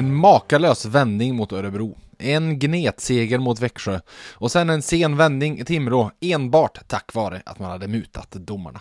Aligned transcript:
En 0.00 0.14
makalös 0.14 0.84
vändning 0.84 1.36
mot 1.36 1.52
Örebro. 1.52 1.98
En 2.18 2.58
gnetseger 2.58 3.38
mot 3.38 3.60
Växjö. 3.60 4.00
Och 4.34 4.50
sen 4.50 4.70
en 4.70 4.82
sen 4.82 5.16
vändning 5.16 5.58
i 5.58 5.64
Timrå 5.64 6.10
enbart 6.20 6.78
tack 6.88 7.14
vare 7.14 7.42
att 7.46 7.58
man 7.58 7.70
hade 7.70 7.88
mutat 7.88 8.30
domarna. 8.30 8.80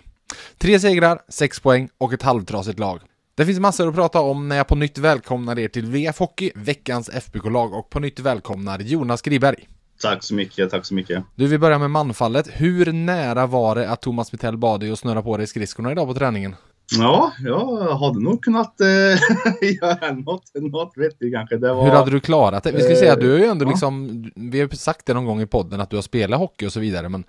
Tre 0.57 0.79
segrar, 0.79 1.21
sex 1.29 1.59
poäng 1.59 1.89
och 1.97 2.13
ett 2.13 2.21
halvtrasigt 2.21 2.79
lag. 2.79 2.99
Det 3.35 3.45
finns 3.45 3.59
massor 3.59 3.89
att 3.89 3.95
prata 3.95 4.19
om 4.19 4.47
när 4.47 4.55
jag 4.55 4.67
på 4.67 4.75
nytt 4.75 4.97
välkomnar 4.97 5.59
er 5.59 5.67
till 5.67 5.85
VF 5.85 6.19
Hockey, 6.19 6.51
veckans 6.55 7.09
FBK-lag 7.09 7.73
och 7.73 7.89
på 7.89 7.99
nytt 7.99 8.19
välkomnar 8.19 8.79
Jonas 8.79 9.21
Griberg. 9.21 9.67
Tack 10.01 10.23
så 10.23 10.33
mycket, 10.33 10.69
tack 10.69 10.85
så 10.85 10.93
mycket. 10.93 11.23
Du, 11.35 11.47
vi 11.47 11.57
börjar 11.57 11.79
med 11.79 11.91
manfallet. 11.91 12.49
Hur 12.53 12.91
nära 12.91 13.45
var 13.47 13.75
det 13.75 13.89
att 13.89 14.01
Thomas 14.01 14.31
Mittell 14.31 14.57
bad 14.57 14.79
dig 14.79 14.91
att 14.91 14.99
snurra 14.99 15.21
på 15.21 15.37
dig 15.37 15.47
skridskorna 15.47 15.91
idag 15.91 16.07
på 16.07 16.13
träningen? 16.13 16.55
Ja, 16.97 17.31
jag 17.45 17.95
hade 17.95 18.19
nog 18.19 18.43
kunnat 18.43 18.81
äh, 18.81 18.87
göra 19.81 20.13
något, 20.13 20.43
något 20.55 20.93
vettigt 20.95 21.33
kanske. 21.33 21.57
Var, 21.57 21.83
Hur 21.83 21.91
hade 21.91 22.11
du 22.11 22.19
klarat 22.19 22.63
det? 22.63 22.71
Vi 22.71 22.81
ska 22.81 22.95
säga, 22.95 23.15
du 23.15 23.31
har 23.31 23.37
ju 23.37 23.45
ändå 23.45 23.65
ja. 23.65 23.69
liksom, 23.69 24.23
vi 24.35 24.59
har 24.61 24.67
sagt 24.67 25.05
det 25.05 25.13
någon 25.13 25.25
gång 25.25 25.41
i 25.41 25.45
podden 25.45 25.81
att 25.81 25.89
du 25.89 25.97
har 25.97 26.01
spelat 26.01 26.39
hockey 26.39 26.65
och 26.67 26.73
så 26.73 26.79
vidare, 26.79 27.09
men 27.09 27.23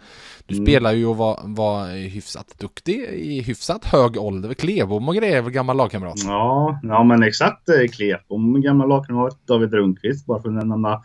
du 0.46 0.54
Mm. 0.54 0.66
spelar 0.66 0.92
ju 0.92 1.06
och 1.06 1.16
var, 1.16 1.40
var 1.44 1.86
hyfsat 2.08 2.46
duktig 2.58 2.94
i 3.14 3.42
hyfsat 3.42 3.84
hög 3.84 4.16
ålder. 4.16 4.54
Klebom 4.54 5.08
och 5.08 5.14
grejer, 5.14 5.42
gammal 5.42 5.76
lagkamrat. 5.76 6.14
Ja, 6.26 6.80
ja, 6.82 7.04
men 7.04 7.22
exakt. 7.22 7.68
eh, 7.68 7.88
Klepom, 7.92 8.60
gamla 8.62 8.86
lagkamrat 8.86 9.38
David 9.46 9.74
Rundqvist, 9.74 10.26
bara 10.26 10.42
för 10.42 10.48
att 10.48 10.54
nämna 10.54 11.02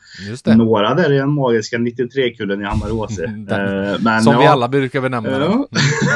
några 0.56 0.94
där 0.94 1.12
i 1.14 1.18
den 1.18 1.32
magiska 1.32 1.78
93-kullen 1.78 2.62
i 2.62 2.64
Hammaråse. 2.66 3.26
Den- 3.48 3.86
Eh, 3.86 3.96
men 4.00 4.22
Som 4.24 4.34
ja, 4.34 4.40
vi 4.40 4.46
alla 4.46 4.68
brukar 4.68 5.02
benämna 5.02 5.40
det. 5.40 5.46
Ja, 5.46 5.68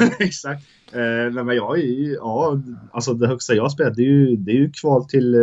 exakt. 0.20 0.64
Eh, 0.94 1.34
nej, 1.34 1.44
men 1.44 1.56
jag 1.56 1.80
är 1.80 2.14
ja, 2.16 2.60
alltså 2.92 3.14
det 3.14 3.28
högsta 3.28 3.54
jag 3.54 3.72
spelat 3.72 3.96
det 3.96 4.02
är 4.02 4.06
ju, 4.06 4.36
det 4.36 4.52
är 4.52 4.56
ju 4.56 4.72
kval 4.72 5.06
till 5.06 5.36
eh, 5.36 5.40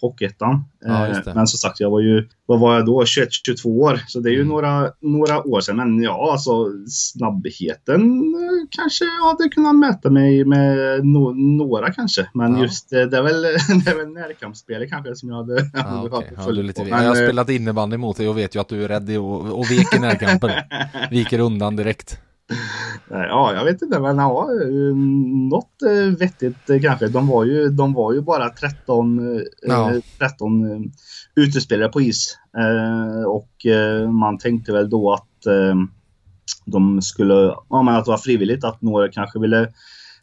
Hockeyettan. 0.00 0.64
Ja. 0.84 1.06
Eh, 1.08 1.18
men 1.34 1.46
som 1.46 1.58
sagt, 1.58 1.80
jag 1.80 1.90
var 1.90 2.00
ju, 2.00 2.28
vad 2.46 2.60
var 2.60 2.74
jag 2.74 2.86
då, 2.86 3.02
21-22 3.02 3.66
år. 3.66 4.00
Så 4.06 4.20
det 4.20 4.28
är 4.28 4.32
ju 4.32 4.36
Mm. 4.40 4.48
några, 4.48 4.90
några 5.00 5.42
år 5.46 5.60
sedan. 5.60 5.76
Men 5.76 6.02
ja, 6.02 6.32
alltså 6.32 6.66
snabbheten 6.88 8.00
eh, 8.34 8.66
kanske 8.70 9.04
jag 9.04 9.28
hade 9.28 9.48
kunnat 9.48 9.76
mäta 9.76 10.10
mig 10.10 10.44
med 10.44 11.06
no, 11.06 11.32
några 11.58 11.92
kanske. 11.92 12.28
Men 12.34 12.56
Ja. 12.56 12.62
just 12.62 12.92
eh, 12.92 13.00
det 13.02 13.16
är 13.18 13.22
väl, 13.22 13.42
det 13.84 13.90
är 13.90 13.96
väl 13.96 14.08
närkampsspelet 14.08 14.90
kanske 14.90 15.14
som 15.16 15.28
jag 15.28 15.36
hade, 15.36 15.70
Ja, 15.72 15.80
hade 15.80 16.08
varit 16.08 16.26
ja, 16.36 16.50
lite, 16.50 16.82
jag 16.82 16.96
har 16.96 17.06
eh, 17.22 17.26
spelat 17.26 17.50
innebandy 17.50 17.96
mot 17.96 18.16
dig 18.16 18.28
och 18.28 18.38
vet 18.38 18.54
ju 18.56 18.60
att 18.60 18.68
du 18.68 18.84
är 18.84 18.88
rädd 18.88 19.16
och, 19.18 19.58
och 19.58 19.70
vek 19.70 19.94
i 19.96 19.98
närkampen. 19.98 20.50
Viker 21.10 21.38
undan 21.38 21.76
direkt. 21.76 22.18
Ja, 23.10 23.54
jag 23.54 23.64
vet 23.64 23.82
inte, 23.82 24.00
men 24.00 24.16
ja, 24.16 24.48
eh, 24.62 24.96
något 25.50 25.82
eh, 25.82 26.18
vettigt 26.18 26.70
eh, 26.70 26.80
kanske. 26.80 27.08
De 27.08 27.26
var 27.26 27.44
ju, 27.44 27.68
de 27.68 27.92
var 27.92 28.12
ju 28.12 28.20
bara 28.20 28.48
13, 28.48 29.36
eh, 29.36 29.42
Ja. 29.62 29.92
13 30.18 30.72
eh, 30.72 30.80
utespelare 31.34 31.88
på 31.88 32.00
is. 32.00 32.38
Och 33.26 33.66
man 34.12 34.38
tänkte 34.38 34.72
väl 34.72 34.90
då 34.90 35.12
att 35.12 35.28
de 36.64 37.02
skulle, 37.02 37.54
ja 37.70 37.82
men 37.82 37.94
att 37.94 38.04
det 38.04 38.10
var 38.10 38.18
frivilligt, 38.18 38.64
att 38.64 38.82
några 38.82 39.08
kanske 39.08 39.38
ville 39.38 39.68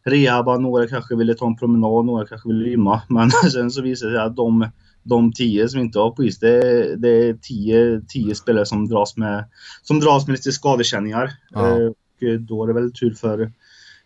rehabba, 0.03 0.57
några 0.57 0.87
kanske 0.87 1.15
ville 1.15 1.33
ta 1.33 1.47
en 1.47 1.55
promenad, 1.55 2.05
några 2.05 2.25
kanske 2.25 2.49
ville 2.49 2.69
gymma. 2.69 3.01
Men 3.09 3.31
sen 3.51 3.71
så 3.71 3.81
visade 3.81 4.11
det 4.11 4.17
sig 4.17 4.25
att 4.25 4.35
de, 4.35 4.69
de 5.03 5.33
tio 5.33 5.69
som 5.69 5.79
inte 5.79 5.97
var 5.97 6.11
på 6.11 6.23
is, 6.23 6.39
det, 6.39 6.95
det 6.95 7.09
är 7.09 7.33
tio, 7.33 8.01
tio 8.07 8.35
spelare 8.35 8.65
som 8.65 8.87
dras 8.87 9.17
med, 9.17 9.45
som 9.81 9.99
dras 9.99 10.27
med 10.27 10.33
lite 10.33 10.51
skadekänningar. 10.51 11.31
Ja. 11.49 11.67
Eh, 11.67 11.91
då 12.39 12.63
är 12.63 12.67
det 12.67 12.73
väl 12.73 12.93
tur 12.93 13.13
för, 13.13 13.51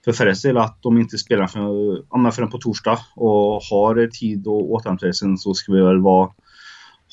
för 0.05 0.11
Ferres 0.11 0.41
del 0.41 0.57
att 0.57 0.77
de 0.81 0.97
inte 0.97 1.17
spelar 1.17 1.47
för, 1.47 2.31
förrän 2.31 2.49
på 2.49 2.57
torsdag 2.57 2.99
och 3.15 3.61
har 3.61 4.07
tid 4.07 4.39
att 4.41 4.47
återhämta 4.47 5.13
sig 5.13 5.37
så 5.37 5.53
ska 5.53 5.71
vi 5.73 5.81
väl 5.81 6.01
vara 6.01 6.29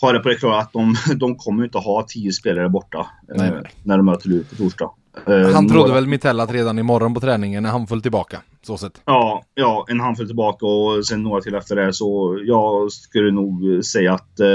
ha 0.00 0.12
det 0.12 0.18
på 0.18 0.28
det 0.28 0.34
klara 0.34 0.58
att 0.60 0.72
de, 0.72 0.94
de 1.16 1.36
kommer 1.36 1.64
inte 1.64 1.78
ha 1.78 2.04
tio 2.08 2.32
spelare 2.32 2.68
borta 2.68 2.98
eh, 2.98 3.36
Nej, 3.36 3.50
nej. 3.50 3.62
när 3.82 3.96
de 3.96 4.06
möter 4.06 4.28
Luleå 4.28 4.44
på 4.50 4.56
torsdag. 4.56 4.91
Eh, 5.26 5.54
Han 5.54 5.68
trodde 5.68 5.80
några- 5.88 5.94
väl 5.94 6.06
Mitell 6.06 6.41
att 6.41 6.52
redan 6.52 6.78
imorgon 6.78 7.14
på 7.14 7.20
träningen 7.20 7.66
är 7.66 7.70
han 7.70 7.86
full 7.86 8.02
tillbaka. 8.02 8.41
Så 8.62 8.76
sett. 8.76 9.00
Ja, 9.04 9.42
ja, 9.54 9.86
en 9.88 10.00
handfull 10.00 10.26
tillbaka 10.26 10.66
och 10.66 11.06
sen 11.06 11.22
några 11.22 11.41
till 11.41 11.54
efter 11.54 11.76
det. 11.76 11.92
Så 11.92 12.38
jag 12.44 12.92
skulle 12.92 13.30
nog 13.32 13.84
säga 13.84 14.14
att 14.14 14.41
eh, 14.41 14.46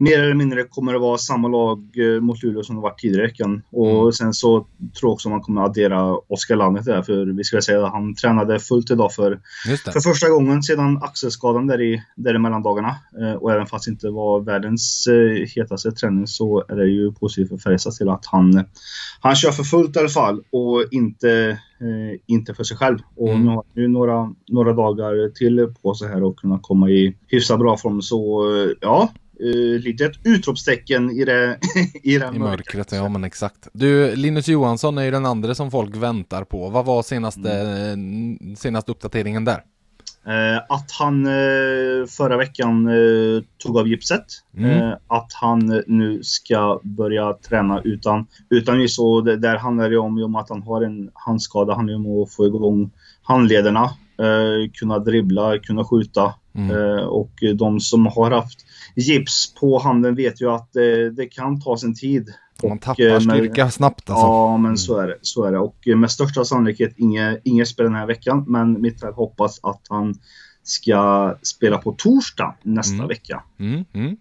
mer 0.00 0.22
eller 0.22 0.34
mindre 0.34 0.62
kommer 0.64 0.92
det 0.92 0.98
vara 0.98 1.18
samma 1.18 1.48
lag 1.48 1.78
eh, 1.96 2.20
mot 2.20 2.42
Luleå 2.42 2.62
som 2.62 2.76
det 2.76 2.82
varit 2.82 2.98
tidigare 2.98 3.24
i 3.24 3.26
veckan. 3.26 3.62
Och 3.70 4.00
Mm. 4.00 4.12
sen 4.12 4.34
så 4.34 4.58
tror 4.60 5.08
jag 5.08 5.12
också 5.12 5.28
man 5.28 5.40
kommer 5.40 5.62
addera 5.64 6.14
Oskar 6.28 6.56
Lannet 6.56 6.84
där. 6.84 7.02
För 7.02 7.26
vi 7.26 7.44
ska 7.44 7.60
säga 7.62 7.86
att 7.86 7.92
han 7.92 8.14
tränade 8.14 8.58
fullt 8.60 8.90
idag 8.90 9.12
för, 9.12 9.40
för 9.92 10.00
första 10.00 10.28
gången 10.30 10.62
sedan 10.62 10.96
axelskadan 11.02 11.66
där 11.66 11.80
i, 11.80 12.02
där 12.16 12.34
i 12.34 12.38
mellandagarna. 12.38 12.96
Eh, 13.20 13.32
och 13.32 13.52
även 13.52 13.66
fast 13.66 13.84
det 13.84 13.90
inte 13.90 14.10
var 14.10 14.40
världens 14.40 15.06
eh, 15.06 15.46
hetaste 15.56 15.92
träning 15.92 16.26
så 16.26 16.64
är 16.68 16.76
det 16.76 16.86
ju 16.88 17.12
positivt 17.12 17.48
för 17.48 17.58
Färjestad 17.58 17.92
till 17.92 18.08
att 18.08 18.26
han, 18.26 18.64
han 19.20 19.34
kör 19.34 19.50
för 19.50 19.62
fullt 19.64 19.96
i 19.96 19.98
alla 19.98 20.08
fall 20.08 20.42
och 20.52 20.84
inte, 20.90 21.30
eh, 21.80 22.20
inte 22.26 22.54
för 22.54 22.64
sig 22.64 22.76
själv. 22.76 22.98
Och 23.16 23.28
Mm. 23.28 23.44
nu 23.44 23.50
har 23.50 23.64
ju 23.74 23.88
några, 23.88 24.34
några 24.48 24.72
dagar 24.72 25.34
till 25.34 25.74
på 25.82 25.94
sig 25.94 26.08
här 26.08 26.22
och 26.24 26.36
kunna 26.36 26.58
komma 26.62 26.90
i 26.90 27.16
hyfsat 27.26 27.58
bra 27.58 27.76
form. 27.76 28.02
Så 28.02 28.44
ja, 28.80 29.12
eh, 29.40 29.80
litet 29.80 30.12
utropstecken 30.24 31.10
i 31.10 31.24
det, 31.24 31.58
i 32.02 32.18
det 32.18 32.30
I 32.34 32.38
mörkret, 32.38 32.92
ja 32.92 33.08
men 33.08 33.24
exakt. 33.24 33.68
Du, 33.72 34.16
Linus 34.16 34.48
Johansson 34.48 34.98
är 34.98 35.02
ju 35.02 35.10
den 35.10 35.26
andra 35.26 35.54
som 35.54 35.70
folk 35.70 35.96
väntar 35.96 36.44
på. 36.44 36.68
Vad 36.70 36.84
var 36.84 37.02
senaste, 37.02 37.52
Mm. 37.52 38.56
senaste 38.56 38.90
uppdateringen 38.92 39.44
där? 39.44 39.62
Eh, 40.26 40.62
att 40.68 40.90
han 40.98 41.26
eh, 41.26 42.06
förra 42.08 42.36
veckan 42.36 42.88
eh, 42.88 43.42
tog 43.58 43.78
av 43.78 43.88
gipset. 43.88 44.24
Mm. 44.56 44.70
Eh, 44.70 44.92
att 45.06 45.32
han 45.32 45.72
eh, 45.72 45.80
nu 45.86 46.22
ska 46.22 46.80
börja 46.82 47.32
träna 47.32 47.80
utan, 47.84 48.26
utan 48.50 48.80
gipс. 48.80 48.98
Och 48.98 49.24
det, 49.24 49.36
där 49.36 49.56
handlar 49.56 49.90
det 49.90 49.98
om, 49.98 50.22
om 50.22 50.34
att 50.36 50.48
han 50.48 50.62
har 50.62 50.82
en 50.82 51.10
handskada. 51.14 51.66
Det 51.72 51.76
handlar 51.76 51.94
om 51.96 52.22
att 52.22 52.32
få 52.32 52.46
igång 52.46 52.90
handlederna. 53.22 53.84
Eh, 54.20 54.70
kunna 54.72 54.98
dribbla, 54.98 55.58
kunna 55.58 55.84
skjuta. 55.84 56.34
Mm. 56.58 56.70
Eh, 56.98 57.04
och 57.04 57.30
de 57.58 57.80
som 57.80 58.06
har 58.06 58.30
haft 58.30 58.58
gips 58.96 59.54
på 59.60 59.78
handen 59.78 60.14
vet 60.14 60.40
ju 60.42 60.50
att 60.50 60.76
eh, 60.76 60.82
det 61.16 61.26
kan 61.26 61.60
ta 61.60 61.76
sin 61.76 61.94
tid. 61.94 62.28
Man 62.62 62.72
Och, 62.72 62.80
tappar 62.80 63.02
eh, 63.06 63.12
men- 63.12 63.20
styrka 63.20 63.70
snabbt 63.70 64.10
alltså. 64.10 64.26
Ja, 64.26 64.56
men 64.56 64.64
Mm. 64.66 64.76
så 64.76 64.96
är 64.98 65.06
det. 65.08 65.16
Så 65.22 65.44
är 65.44 65.52
det. 65.52 65.58
Och 65.58 65.88
eh, 65.88 65.96
med 65.96 66.10
största 66.10 66.44
sannolikhet 66.44 66.94
inget, 66.96 67.40
inget 67.44 67.68
spel 67.68 67.84
den 67.86 67.94
här 67.94 68.06
veckan. 68.06 68.44
Men 68.48 68.82
Mitell 68.82 69.12
hoppas 69.12 69.60
att 69.62 69.82
han 69.88 70.14
ska 70.62 71.34
spela 71.42 71.78
på 71.78 71.92
torsdag 71.98 72.54
nästa 72.62 72.94
Mm. 72.94 73.08
vecka. 73.08 73.42
Mm, 73.60 73.84
mm. 73.92 74.16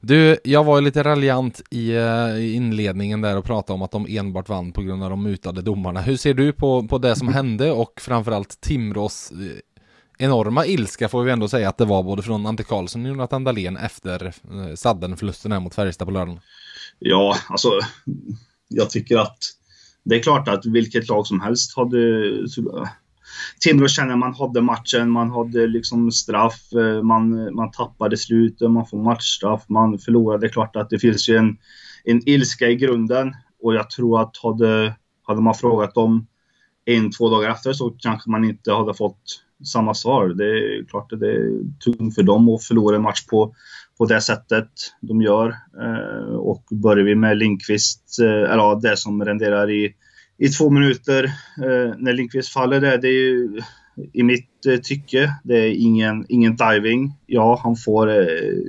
Du, 0.00 0.36
jag 0.44 0.64
var 0.64 0.78
ju 0.78 0.84
lite 0.84 1.02
raljant 1.02 1.62
i, 1.70 1.96
eh, 1.96 2.36
i 2.36 2.52
inledningen 2.54 3.20
där 3.20 3.38
och 3.38 3.44
pratade 3.44 3.74
om 3.74 3.82
att 3.82 3.90
de 3.90 4.06
enbart 4.08 4.48
vann 4.48 4.72
på 4.72 4.82
grund 4.82 5.02
av 5.04 5.10
de 5.10 5.22
mutade 5.22 5.62
domarna. 5.62 6.00
Hur 6.00 6.16
ser 6.16 6.34
du 6.34 6.52
på, 6.52 6.88
på 6.88 6.98
det 6.98 7.16
som 7.16 7.28
hände 7.28 7.70
och 7.72 7.92
framförallt 8.00 8.60
Timrås 8.60 9.32
eh, 9.32 9.75
enorma 10.18 10.66
ilska 10.66 11.08
får 11.08 11.22
vi 11.22 11.30
ändå 11.30 11.48
säga 11.48 11.68
att 11.68 11.78
det 11.78 11.84
var 11.84 12.02
både 12.02 12.22
från 12.22 12.46
Ante 12.46 12.62
Karlsson 12.62 13.02
och 13.02 13.08
Jonathan 13.08 13.44
Dahlén 13.44 13.76
efter 13.76 14.26
eh, 14.26 14.74
saddenförlusten 14.74 15.52
här 15.52 15.60
mot 15.60 15.74
Färjestad 15.74 16.08
på 16.08 16.12
lördagen. 16.12 16.40
Ja, 16.98 17.36
alltså. 17.48 17.70
Jag 18.68 18.90
tycker 18.90 19.18
att 19.18 19.38
det 20.04 20.16
är 20.16 20.22
klart 20.22 20.48
att 20.48 20.66
vilket 20.66 21.08
lag 21.08 21.26
som 21.26 21.40
helst 21.40 21.76
hade... 21.76 21.98
Timrå 23.60 23.88
känner 23.88 24.16
man 24.16 24.34
hade 24.34 24.60
matchen, 24.60 25.10
man 25.10 25.30
hade 25.30 25.66
liksom 25.66 26.12
straff, 26.12 26.72
eh, 26.72 27.02
man, 27.02 27.54
man 27.54 27.70
tappade 27.70 28.16
slutet, 28.16 28.70
man 28.70 28.86
får 28.86 29.02
matchstraff, 29.02 29.68
man 29.68 29.98
förlorade. 29.98 30.40
Det 30.40 30.46
är 30.46 30.52
klart 30.52 30.76
att 30.76 30.90
det 30.90 30.98
finns 30.98 31.28
ju 31.28 31.36
en, 31.36 31.58
en 32.04 32.28
ilska 32.28 32.68
i 32.68 32.76
grunden 32.76 33.34
och 33.62 33.74
jag 33.74 33.90
tror 33.90 34.20
att 34.22 34.36
hade, 34.42 34.96
hade 35.22 35.40
man 35.40 35.54
frågat 35.54 35.94
dem 35.94 36.26
en, 36.84 37.12
två 37.12 37.30
dagar 37.30 37.50
efter 37.50 37.72
så 37.72 37.90
kanske 37.90 38.30
man 38.30 38.44
inte 38.44 38.72
hade 38.72 38.94
fått 38.94 39.45
samma 39.64 39.94
svar. 39.94 40.28
Det 40.28 40.44
är 40.44 40.84
klart 40.84 41.12
att 41.12 41.20
det 41.20 41.32
är 41.32 41.50
tungt 41.84 42.14
för 42.14 42.22
dem 42.22 42.48
att 42.48 42.64
förlora 42.64 42.96
en 42.96 43.02
match 43.02 43.26
på, 43.26 43.54
på 43.98 44.06
det 44.06 44.20
sättet 44.20 44.68
de 45.00 45.22
gör. 45.22 45.48
Eh, 45.82 46.34
och 46.34 46.64
börjar 46.70 47.04
vi 47.04 47.14
med 47.14 47.38
Linkvist, 47.38 48.18
eh, 48.22 48.52
eller 48.52 48.62
ja, 48.62 48.80
det 48.82 48.96
som 48.96 49.24
renderar 49.24 49.70
i, 49.70 49.94
i 50.38 50.48
två 50.48 50.70
minuter 50.70 51.24
eh, 51.64 51.94
när 51.98 52.12
Linkvist 52.12 52.52
faller 52.52 52.80
där, 52.80 52.98
det 52.98 53.08
är 53.08 53.22
ju 53.22 53.60
i 54.12 54.22
mitt 54.22 54.50
tycke. 54.82 55.32
Det 55.44 55.58
är 55.58 55.70
ingen, 55.70 56.26
ingen 56.28 56.56
diving. 56.56 57.12
Ja, 57.26 57.60
han 57.62 57.76
får 57.76 58.06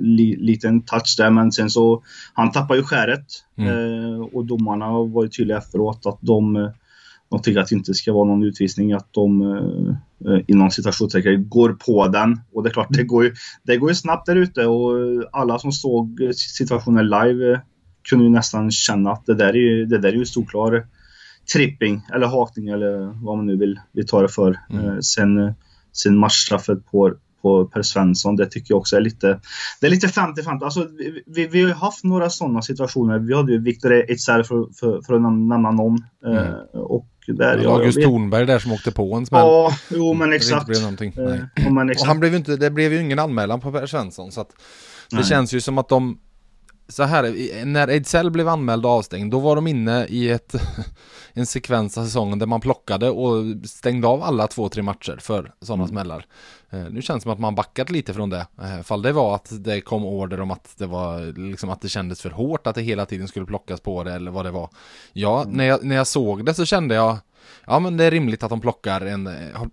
li, 0.02 0.36
liten 0.36 0.82
touch 0.82 1.14
där, 1.18 1.30
men 1.30 1.52
sen 1.52 1.70
så 1.70 2.02
han 2.34 2.52
tappar 2.52 2.74
ju 2.74 2.82
skäret. 2.82 3.26
Mm. 3.56 4.22
Och 4.22 4.44
domarna 4.46 4.92
var 4.92 5.22
ju 5.22 5.28
tydliga 5.28 5.58
efteråt 5.58 6.06
att 6.06 6.18
de, 6.20 6.70
de 7.30 7.42
tycker 7.42 7.60
att 7.60 7.68
det 7.68 7.74
inte 7.74 7.94
ska 7.94 8.12
vara 8.12 8.24
någon 8.24 8.42
utvisning, 8.42 8.92
att 8.92 9.08
de 9.10 9.42
eh, 9.42 10.32
eh 10.32 10.40
inom 10.46 10.70
citationstecken 10.70 11.48
går 11.48 11.72
på 11.72 12.08
den. 12.08 12.40
Och 12.52 12.62
det 12.62 12.68
är 12.68 12.72
klart, 12.72 12.88
det 12.90 13.04
går 13.04 13.24
ju, 13.24 13.34
det 13.62 13.76
går 13.76 13.88
ju 13.88 13.94
snabbt 13.94 14.26
där 14.26 14.36
ute 14.36 14.66
och 14.66 14.92
alla 15.32 15.58
som 15.58 15.72
såg 15.72 16.20
situationen 16.34 17.04
live 17.04 17.60
kunde 18.08 18.24
ju 18.24 18.30
nästan 18.30 18.70
känna 18.70 19.12
att 19.12 19.26
det 19.26 19.34
där 19.34 19.48
är 19.48 19.54
ju, 19.54 19.86
det 19.86 19.98
där 19.98 20.08
är 20.08 20.16
ju 20.16 20.26
solklar 20.26 20.86
tripping 21.52 22.06
eller 22.14 22.26
hakning 22.26 22.68
eller 22.68 23.24
vad 23.24 23.36
man 23.36 23.46
nu 23.46 23.56
vill, 23.56 23.80
vill 23.92 24.06
ta 24.06 24.22
det 24.22 24.28
för. 24.28 24.58
Mm. 24.70 24.86
Eh, 24.86 24.98
sen, 24.98 25.54
sen 25.92 26.16
matchstraffet 26.16 26.86
på, 26.86 27.14
på 27.42 27.64
Per 27.64 27.82
Svensson, 27.82 28.36
det 28.36 28.46
tycker 28.46 28.74
jag 28.74 28.78
också 28.78 28.96
är 28.96 29.00
lite 29.00 29.40
Det 29.80 29.86
är 29.86 29.90
lite 29.90 30.06
50-50. 30.06 30.64
Alltså, 30.64 30.88
vi, 31.26 31.46
vi 31.46 31.62
har 31.62 31.74
haft 31.74 32.04
några 32.04 32.30
sådana 32.30 32.62
situationer. 32.62 33.18
Vi 33.18 33.34
hade 33.34 33.52
ju 33.52 33.62
Viktor 33.62 33.92
Ejdsell 33.92 34.44
för, 34.44 34.66
för, 34.80 35.02
för 35.02 35.14
att 35.14 35.22
nämna 35.22 35.70
någon. 35.70 36.04
Eh, 36.26 36.48
mm. 36.48 36.54
och 36.72 37.06
där, 37.26 37.60
ja, 37.64 37.70
August 37.70 38.02
Thornberg 38.02 38.46
där 38.46 38.58
som 38.58 38.72
åkte 38.72 38.92
på 38.92 39.14
en 39.14 39.26
smäll. 39.26 39.40
Ja, 39.40 39.72
jo 39.88 40.14
men 40.14 40.32
exakt. 40.32 40.66
Det 40.66 40.96
blev 40.96 41.18
eh, 41.18 41.72
men 41.72 41.90
exakt. 41.90 42.02
Och 42.02 42.08
han 42.08 42.20
blev 42.20 42.34
inte, 42.34 42.56
det 42.56 42.70
blev 42.70 42.92
ju 42.92 43.00
ingen 43.00 43.18
anmälan 43.18 43.60
på 43.60 43.72
Per 43.72 43.86
Svensson 43.86 44.32
så 44.32 44.40
att 44.40 44.50
det 45.10 45.16
Nej. 45.16 45.24
känns 45.24 45.52
ju 45.52 45.60
som 45.60 45.78
att 45.78 45.88
de 45.88 46.18
så 46.88 47.02
här, 47.02 47.64
när 47.64 47.88
Ejdsell 47.88 48.30
blev 48.30 48.48
anmäld 48.48 48.86
och 48.86 48.92
avstängd, 48.92 49.32
då 49.32 49.38
var 49.38 49.56
de 49.56 49.66
inne 49.66 50.06
i 50.06 50.30
ett, 50.30 50.54
en 51.32 51.46
sekvens 51.46 51.98
av 51.98 52.04
säsongen 52.04 52.38
där 52.38 52.46
man 52.46 52.60
plockade 52.60 53.10
och 53.10 53.44
stängde 53.64 54.06
av 54.06 54.22
alla 54.22 54.46
två, 54.46 54.68
tre 54.68 54.82
matcher 54.82 55.18
för 55.20 55.52
sådana 55.60 55.82
mm. 55.82 55.92
smällar. 55.92 56.26
Eh, 56.70 56.84
nu 56.90 57.02
känns 57.02 57.18
det 57.18 57.22
som 57.22 57.32
att 57.32 57.38
man 57.38 57.54
backat 57.54 57.90
lite 57.90 58.14
från 58.14 58.30
det. 58.30 58.46
Eh, 58.62 58.82
fall 58.82 59.02
det 59.02 59.12
var 59.12 59.34
att 59.34 59.64
det 59.64 59.80
kom 59.80 60.04
order 60.04 60.40
om 60.40 60.50
att 60.50 60.74
det 60.76 60.86
var 60.86 61.38
liksom 61.50 61.70
att 61.70 61.80
det 61.80 61.88
kändes 61.88 62.20
för 62.20 62.30
hårt, 62.30 62.66
att 62.66 62.74
det 62.74 62.82
hela 62.82 63.06
tiden 63.06 63.28
skulle 63.28 63.46
plockas 63.46 63.80
på 63.80 64.04
det 64.04 64.12
eller 64.12 64.30
vad 64.30 64.44
det 64.44 64.50
var. 64.50 64.70
Ja, 65.12 65.42
mm. 65.42 65.56
när, 65.56 65.64
jag, 65.64 65.84
när 65.84 65.96
jag 65.96 66.06
såg 66.06 66.44
det 66.44 66.54
så 66.54 66.64
kände 66.64 66.94
jag 66.94 67.16
Ja 67.66 67.78
men 67.78 67.96
det 67.96 68.04
är 68.04 68.10
rimligt 68.10 68.42
att 68.42 68.50
de 68.50 68.60
plockar, 68.60 69.00
en, 69.00 69.30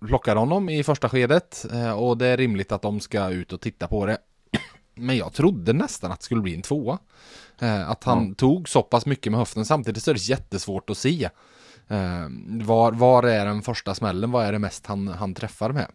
plockar 0.07 0.35
honom 0.35 0.69
i 0.69 0.83
första 0.83 1.09
skedet 1.09 1.65
eh, 1.73 1.91
och 1.91 2.17
det 2.17 2.27
är 2.27 2.37
rimligt 2.37 2.71
att 2.71 2.81
de 2.81 2.99
ska 2.99 3.29
ut 3.29 3.53
och 3.53 3.61
titta 3.61 3.87
på 3.87 4.05
det. 4.05 4.17
Men 4.95 5.17
jag 5.17 5.33
trodde 5.33 5.73
nästan 5.73 6.11
att 6.11 6.19
det 6.19 6.25
skulle 6.25 6.41
bli 6.41 6.55
en 6.55 6.61
tvåa. 6.61 6.97
Eh, 7.59 7.89
att 7.89 8.03
han 8.03 8.17
mm. 8.17 8.35
tog 8.35 8.69
så 8.69 8.81
pass 8.81 9.05
mycket 9.05 9.31
med 9.31 9.39
höften 9.39 9.65
samtidigt 9.65 10.03
så 10.03 10.11
är 10.11 10.15
det 10.15 10.21
jättesvårt 10.21 10.89
att 10.89 10.97
se. 10.97 11.29
Eh, 11.87 12.27
var, 12.47 12.91
var 12.91 13.23
är 13.23 13.45
den 13.45 13.61
första 13.61 13.95
smällen? 13.95 14.31
Vad 14.31 14.45
är 14.45 14.51
det 14.51 14.59
mest 14.59 14.85
han, 14.85 15.07
han 15.07 15.33
träffar 15.33 15.71
med? 15.71 15.87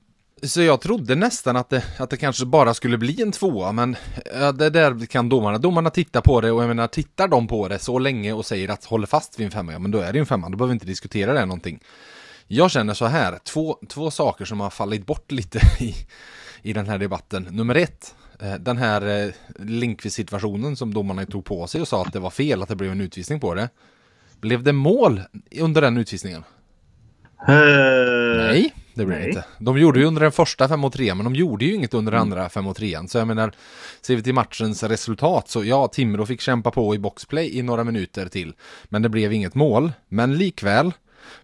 Så 0.43 0.63
jag 0.63 0.81
trodde 0.81 1.15
nästan 1.15 1.57
att 1.57 1.69
det, 1.69 1.85
att 1.99 2.11
det 2.11 2.17
kanske 2.17 2.47
bara 2.47 2.75
skulle 2.75 2.99
bli 2.99 3.23
en 3.23 3.33
tvåa, 3.33 3.73
men 3.73 3.97
ja, 4.35 4.53
det 4.53 4.71
där 4.71 5.07
kan 5.07 5.29
domarna. 5.29 5.59
Domarna 5.59 5.91
tittar 5.91 6.21
på 6.21 6.41
det 6.41 6.53
och 6.53 6.63
jag 6.63 6.69
menar, 6.69 6.87
tittar 6.87 7.29
de 7.29 7.47
på 7.47 7.69
det 7.69 7.79
så 7.79 7.99
länge 7.99 8.33
och 8.33 8.47
säger 8.47 8.69
att 8.69 8.85
håller 8.85 9.07
fast 9.07 9.41
vid 9.41 9.45
en 9.45 9.51
femma, 9.51 9.73
ja 9.73 9.79
men 9.79 9.91
då 9.91 9.99
är 9.99 10.13
det 10.13 10.19
en 10.19 10.27
femma, 10.27 10.49
då 10.49 10.57
behöver 10.57 10.73
vi 10.73 10.75
inte 10.75 10.87
diskutera 10.87 11.33
det 11.33 11.47
någonting. 11.47 11.81
Jag 12.47 12.71
känner 12.71 12.95
så 12.95 13.07
här, 13.07 13.39
två, 13.45 13.79
två 13.89 14.11
saker 14.11 14.45
som 14.45 14.61
har 14.61 14.71
fallit 14.71 15.07
bort 15.07 15.33
lite 15.33 15.61
i, 15.85 15.95
i 16.63 16.73
den 16.73 16.87
här 16.87 16.99
debatten. 16.99 17.49
Nummer 17.51 17.75
ett, 17.75 18.15
Eh, 18.15 18.20
den 18.61 18.77
här 18.77 19.27
eh, 19.27 19.33
Linkvist-situationen 19.59 20.77
som 20.77 20.95
domarna 20.95 21.27
tog 21.27 21.45
på 21.45 21.67
sig 21.67 21.81
och 21.81 21.89
sa 21.89 22.03
att 22.03 22.13
det 22.13 22.21
var 22.21 22.31
fel, 22.31 22.63
att 22.63 22.69
det 22.69 22.77
blev 22.77 22.93
en 22.93 23.01
utvisning 23.01 23.41
på 23.41 23.55
det. 23.55 23.69
Blev 24.41 24.63
det 24.63 24.73
mål 24.73 25.23
under 25.61 25.81
den 25.81 25.97
utvisningen? 25.97 26.45
Uh, 27.49 27.57
nej, 28.37 28.75
det 28.95 29.07
blev 29.07 29.21
det 29.21 29.29
inte. 29.29 29.45
De 29.59 29.79
gjorde 29.79 30.01
ju 30.01 30.07
under 30.07 30.23
den 30.23 30.33
första 30.33 30.69
5 30.69 30.81
mot 30.81 30.93
3 30.93 31.15
men 31.15 31.25
de 31.25 31.35
gjorde 31.35 31.65
ju 31.65 31.75
inget 31.75 31.95
under 31.95 32.13
den 32.13 32.21
mm. 32.21 32.33
andra 32.33 32.49
5 32.49 32.65
mot 32.65 32.77
3 32.77 32.99
Så 33.09 33.19
jag 33.19 33.27
menar, 33.27 33.53
ser 34.01 34.17
vi 34.17 34.23
till 34.23 34.35
matchens 34.35 34.83
resultat 34.83 35.49
så 35.49 35.65
ja, 35.65 35.89
Timrå 35.89 36.27
fick 36.27 36.41
kämpa 36.41 36.71
på 36.71 36.95
i 36.95 36.99
boxplay 36.99 37.59
i 37.59 37.63
några 37.63 37.85
minuter 37.85 38.29
till. 38.29 38.53
Men 38.85 39.03
det 39.03 39.09
blev 39.09 39.33
inget 39.33 39.55
mål. 39.55 39.93
Men 40.09 40.39
likväl, 40.39 40.93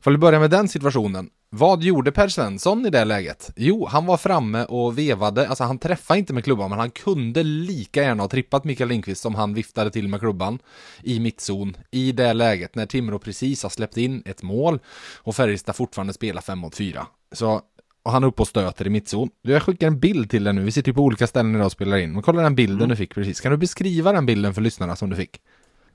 för 0.00 0.12
att 0.12 0.20
börja 0.20 0.40
med 0.40 0.50
den 0.50 0.68
situationen, 0.68 1.30
vad 1.56 1.82
gjorde 1.82 2.12
Per 2.12 2.28
Svensson 2.28 2.86
i 2.86 2.90
det 2.90 3.04
läget? 3.04 3.52
Jo, 3.56 3.86
han 3.86 4.06
var 4.06 4.16
framme 4.16 4.64
och 4.64 4.98
vevade, 4.98 5.48
alltså 5.48 5.64
han 5.64 5.78
träffade 5.78 6.18
inte 6.18 6.34
med 6.34 6.44
klubban, 6.44 6.70
men 6.70 6.78
han 6.78 6.90
kunde 6.90 7.42
lika 7.42 8.02
gärna 8.02 8.22
ha 8.22 8.28
trippat 8.28 8.64
Mikael 8.64 8.88
Lindqvist 8.88 9.22
som 9.22 9.34
han 9.34 9.54
viftade 9.54 9.90
till 9.90 10.08
med 10.08 10.20
klubban 10.20 10.58
i 11.02 11.20
mittzon 11.20 11.76
i 11.90 12.12
det 12.12 12.32
läget 12.32 12.74
när 12.74 12.86
Timrå 12.86 13.18
precis 13.18 13.62
har 13.62 13.70
släppt 13.70 13.96
in 13.96 14.22
ett 14.24 14.42
mål 14.42 14.78
och 15.22 15.36
Färjestad 15.36 15.76
fortfarande 15.76 16.12
spelar 16.12 16.42
5 16.42 16.58
mot 16.58 16.76
4. 16.76 17.06
Så 17.32 17.60
och 18.02 18.12
han 18.12 18.22
är 18.22 18.26
uppe 18.26 18.42
och 18.42 18.48
stöter 18.48 18.86
i 18.86 18.90
mittzon. 18.90 19.28
Jag 19.42 19.62
skickar 19.62 19.86
en 19.86 20.00
bild 20.00 20.30
till 20.30 20.44
dig 20.44 20.52
nu, 20.52 20.62
vi 20.62 20.72
sitter 20.72 20.88
ju 20.88 20.94
på 20.94 21.02
olika 21.02 21.26
ställen 21.26 21.54
idag 21.54 21.66
och 21.66 21.72
spelar 21.72 21.96
in. 21.96 22.12
Men 22.12 22.22
kolla 22.22 22.42
den 22.42 22.54
bilden 22.54 22.76
mm. 22.76 22.88
du 22.88 22.96
fick 22.96 23.14
precis. 23.14 23.40
Kan 23.40 23.52
du 23.52 23.58
beskriva 23.58 24.12
den 24.12 24.26
bilden 24.26 24.54
för 24.54 24.60
lyssnarna 24.60 24.96
som 24.96 25.10
du 25.10 25.16
fick? 25.16 25.40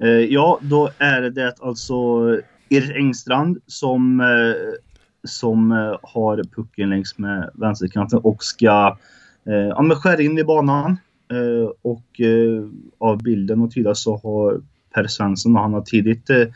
Uh, 0.04 0.10
ja, 0.10 0.60
då 0.62 0.90
är 0.98 1.22
det 1.22 1.56
alltså 1.60 1.94
Erik 2.70 2.96
Engstrand 2.96 3.58
som 3.68 4.20
uh 4.20 4.56
som 5.28 5.72
eh, 5.72 5.98
har 6.04 6.44
pucken 6.56 6.90
längs 6.90 7.18
med 7.18 7.50
vänsterkanten 7.54 8.20
och 8.20 8.44
ska 8.44 8.98
eh, 9.46 9.54
ja, 9.54 9.96
skära 9.96 10.22
in 10.22 10.38
i 10.38 10.44
banan. 10.44 10.98
Eh, 11.32 11.70
och 11.82 12.22
av 12.98 13.24
bilden 13.24 13.62
och 13.62 13.72
tyda 13.72 13.96
så 13.96 14.18
har 14.18 14.62
Per 14.94 15.08
Svensson 15.08 15.56
han 15.56 15.74
har 15.74 15.82
tidigt 15.82 16.30
eh, 16.30 16.48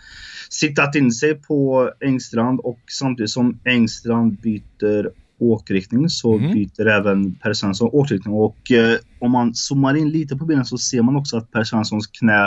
siktat 0.50 0.96
in 0.96 1.12
sig 1.12 1.36
på 1.36 1.92
Engstrand 2.00 2.60
och 2.60 2.80
samtidigt 3.00 3.32
som 3.32 3.60
Engstrand 3.64 4.38
byter 4.42 5.12
åkriktning 5.38 6.10
så 6.10 6.38
mm. 6.38 6.54
byter 6.54 6.88
även 6.88 7.36
Per 7.36 7.54
Svensson 7.54 7.90
åkriktning. 7.92 8.34
Och 8.34 8.72
eh, 8.72 8.98
om 9.20 9.32
man 9.32 9.56
zoomar 9.56 9.96
in 9.96 10.10
lite 10.10 10.36
på 10.36 10.46
bilden 10.46 10.66
så 10.66 10.78
ser 10.78 11.02
man 11.02 11.16
också 11.16 11.38
att 11.38 11.52
Per 11.52 11.64
Svenssons 11.64 12.08
knä 12.08 12.44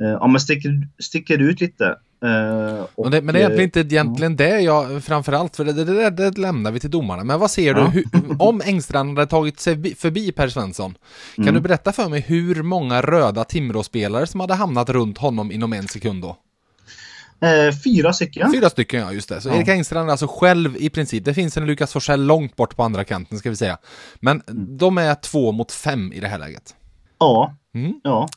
eh, 0.00 0.08
ja, 0.20 0.38
sticker, 0.38 0.88
sticker 0.98 1.38
ut 1.38 1.60
lite. 1.60 1.96
Uh, 2.24 2.86
och, 2.94 3.10
men 3.10 3.26
det 3.26 3.30
är 3.30 3.36
egentligen 3.36 3.64
inte 3.64 3.80
egentligen 3.80 4.36
det 4.36 4.60
jag 4.60 5.04
framförallt, 5.04 5.56
för 5.56 5.64
det, 5.64 5.84
det, 5.84 6.10
det, 6.10 6.38
lämnar 6.38 6.70
vi 6.70 6.80
till 6.80 6.90
domarna. 6.90 7.24
Men 7.24 7.40
vad 7.40 7.50
ser 7.50 7.74
du, 7.74 7.80
hur, 7.80 8.04
om 8.38 8.62
Engstrand 8.64 9.18
hade 9.18 9.30
tagit 9.30 9.60
sig 9.60 9.94
förbi 9.94 10.32
Per 10.32 10.48
Svensson, 10.48 10.94
kan 11.34 11.44
mm. 11.44 11.54
du 11.54 11.60
berätta 11.60 11.92
för 11.92 12.08
mig 12.08 12.20
hur 12.20 12.62
många 12.62 13.02
röda 13.02 13.44
Timrå-spelare 13.44 14.26
som 14.26 14.40
hade 14.40 14.54
hamnat 14.54 14.90
runt 14.90 15.18
honom 15.18 15.52
inom 15.52 15.72
en 15.72 15.88
sekund 15.88 16.22
då? 16.22 16.36
Uh, 17.44 17.74
fyra 17.84 18.12
stycken. 18.12 18.52
Fyra 18.52 18.70
stycken, 18.70 19.00
ja 19.00 19.12
just 19.12 19.28
det. 19.28 19.40
Så 19.40 19.48
ja. 19.48 19.54
Erik 19.54 19.68
Engstrand 19.68 20.08
är 20.08 20.10
alltså 20.10 20.26
själv 20.26 20.76
i 20.76 20.90
princip, 20.90 21.24
det 21.24 21.34
finns 21.34 21.56
en 21.56 21.66
Lukas 21.66 21.92
Forsell 21.92 22.26
långt 22.26 22.56
bort 22.56 22.76
på 22.76 22.82
andra 22.82 23.04
kanten 23.04 23.38
ska 23.38 23.50
vi 23.50 23.56
säga. 23.56 23.78
Men 24.20 24.42
mm. 24.48 24.76
de 24.76 24.98
är 24.98 25.14
två 25.14 25.52
mot 25.52 25.72
fem 25.72 26.12
i 26.12 26.20
det 26.20 26.28
här 26.28 26.38
läget. 26.38 26.74
Ja, 27.18 27.54
mm. 27.74 28.00
ja 28.04 28.28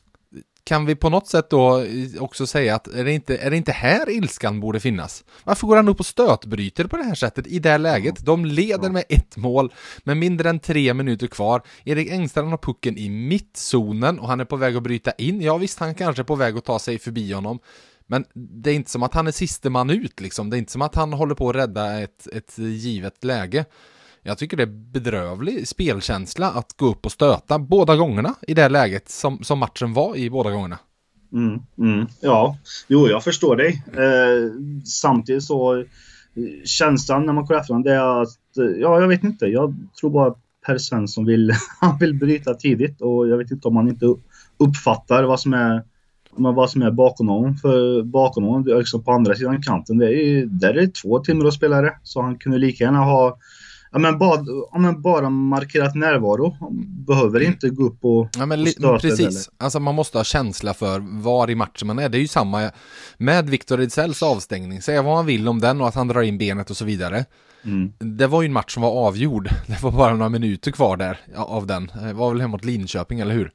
kan 0.70 0.86
vi 0.86 0.96
på 0.96 1.10
något 1.10 1.28
sätt 1.28 1.50
då 1.50 1.86
också 2.20 2.48
säga 2.48 2.76
att 2.76 2.88
är 2.88 3.06
det 3.06 3.12
inte, 3.12 3.38
är 3.38 3.50
det 3.50 3.58
inte 3.58 3.72
här 3.72 4.10
ilskan 4.10 4.60
borde 4.60 4.80
finnas? 4.80 5.24
Varför 5.44 5.68
går 5.68 5.76
han 5.76 5.88
upp 5.88 6.00
och 6.00 6.06
stötbryter 6.06 6.84
på 6.88 6.98
det 6.98 7.04
här 7.04 7.16
sättet 7.16 7.48
i 7.48 7.60
det 7.60 7.70
här 7.70 7.78
läget? 7.78 8.26
De 8.26 8.46
leder 8.46 8.90
med 8.90 9.04
ett 9.10 9.38
mål 9.38 9.74
med 10.04 10.18
mindre 10.18 10.50
än 10.50 10.60
tre 10.60 10.94
minuter 10.94 11.28
kvar. 11.28 11.62
Erik 11.86 12.12
Engstrand 12.12 12.50
har 12.50 12.58
pucken 12.58 12.98
i 12.98 13.10
mittzonen 13.10 14.20
och 14.20 14.28
han 14.28 14.40
är 14.40 14.46
på 14.46 14.56
väg 14.56 14.76
att 14.76 14.84
bryta 14.84 15.12
in. 15.12 15.42
Ja 15.42 15.58
visst, 15.58 15.80
han 15.80 15.96
kanske 15.96 16.22
är 16.22 16.24
på 16.24 16.36
väg 16.36 16.58
att 16.58 16.66
ta 16.66 16.80
sig 16.80 17.00
förbi 17.00 17.34
honom. 17.34 17.60
Men 18.08 18.26
det 18.34 18.72
är 18.72 18.76
inte 18.76 18.92
som 18.92 19.04
att 19.04 19.14
han 19.14 19.28
är 19.28 19.32
siste 19.32 19.70
man 19.70 19.90
ut 19.90 20.20
liksom. 20.20 20.50
Det 20.50 20.58
är 20.58 20.60
inte 20.60 20.72
som 20.72 20.82
att 20.82 20.96
han 20.96 21.14
håller 21.14 21.36
på 21.36 21.50
att 21.50 21.56
rädda 21.56 22.00
ett, 22.00 22.28
ett 22.34 22.58
givet 22.58 23.24
läge. 23.24 23.66
Jag 24.24 24.38
tycker 24.38 24.58
det 24.58 24.64
är 24.64 24.92
bedrövlig 24.94 25.68
spelkänsla 25.68 26.52
att 26.52 26.74
gå 26.78 26.86
upp 26.86 27.06
och 27.06 27.12
stöta 27.12 27.60
båda 27.60 27.96
gångerna 27.96 28.36
i 28.48 28.54
det 28.54 28.70
läget 28.70 29.10
som, 29.10 29.44
som 29.44 29.60
matchen 29.60 29.94
var 29.94 30.16
i 30.16 30.30
båda 30.30 30.52
gångerna. 30.52 30.80
Mm, 31.34 31.60
mm, 31.78 32.08
ja, 32.22 32.58
jo 32.88 33.08
jag 33.08 33.24
förstår 33.24 33.56
dig. 33.56 33.84
Eh, 33.94 34.52
samtidigt 34.86 35.44
så 35.44 35.78
eh, 35.78 35.84
känslan 36.66 37.26
när 37.26 37.34
man 37.34 37.48
kollar 37.48 37.62
efter 37.62 37.84
det 37.84 37.94
är 37.94 38.22
att, 38.22 38.58
eh, 38.58 38.80
ja 38.82 39.02
jag 39.02 39.08
vet 39.08 39.24
inte, 39.24 39.46
jag 39.46 39.76
tror 40.00 40.10
bara 40.10 40.36
Per 40.66 40.78
Svensson 40.78 41.26
vill, 41.26 41.52
han 41.80 41.98
vill 41.98 42.14
bryta 42.14 42.54
tidigt 42.54 43.02
och 43.02 43.28
jag 43.28 43.38
vet 43.38 43.52
inte 43.52 43.68
om 43.68 43.76
han 43.76 43.90
inte 43.90 44.06
uppfattar 44.58 45.24
vad 45.24 45.40
som 45.40 45.54
är 45.54 45.84
vad 46.32 46.70
som 46.70 46.82
är 46.82 46.92
bakom 46.92 47.28
honom. 47.28 47.56
För 47.56 48.04
bakom 48.04 48.44
honom, 48.44 48.78
liksom 48.78 49.04
på 49.04 49.12
andra 49.12 49.36
sidan 49.36 49.62
kanten, 49.62 49.98
det 49.98 50.14
är, 50.16 50.46
där 50.46 50.70
är 50.70 50.82
det 50.82 50.96
två 50.96 51.20
Timrå-spelare. 51.20 51.94
Så 52.04 52.22
han 52.22 52.38
kunde 52.38 52.58
lika 52.58 52.84
gärna 52.84 53.00
ha 53.00 53.38
ja, 53.92 54.00
men 54.00 54.18
bara, 54.18 54.46
ja, 54.72 54.80
men 54.80 55.02
bara 55.02 55.30
markerat 55.30 55.96
närvaro. 55.96 56.56
Behöver 57.08 57.40
inte 57.40 57.70
gå 57.70 57.84
upp 57.84 58.06
och, 58.06 58.30
ja, 58.38 58.46
men 58.46 58.62
och 58.62 59.02
Precis, 59.02 59.20
eller. 59.20 59.64
alltså 59.64 59.80
man 59.80 59.96
måste 59.96 60.18
ha 60.18 60.24
känsla 60.24 60.74
för 60.74 61.22
var 61.22 61.50
i 61.50 61.56
matchen 61.56 61.88
man 61.88 62.00
är. 62.00 62.10
Det 62.10 62.18
är 62.18 62.22
ju 62.22 62.28
samma 62.28 62.72
med 63.18 63.50
Victor 63.50 63.82
Edsells 63.82 64.24
avstängning. 64.24 64.82
Säga 64.82 65.02
vad 65.02 65.14
man 65.14 65.26
vill 65.26 65.48
om 65.48 65.60
den 65.62 65.82
och 65.82 65.88
att 65.88 65.96
han 65.96 66.08
drar 66.08 66.22
in 66.22 66.38
benet 66.38 66.70
och 66.70 66.78
så 66.78 66.86
vidare. 66.86 67.26
Mm. 67.64 67.94
Det 68.00 68.28
var 68.28 68.42
ju 68.42 68.46
en 68.46 68.54
match 68.54 68.74
som 68.74 68.84
var 68.84 69.08
avgjord. 69.08 69.50
Det 69.68 69.84
var 69.84 69.92
bara 69.92 70.14
några 70.14 70.30
minuter 70.30 70.72
kvar 70.72 70.98
där 70.98 71.20
av 71.36 71.68
den. 71.68 71.92
Det 72.04 72.14
var 72.14 72.30
väl 72.32 72.42
hemåt 72.42 72.66
Linköping, 72.66 73.20
eller 73.20 73.34
hur? 73.34 73.52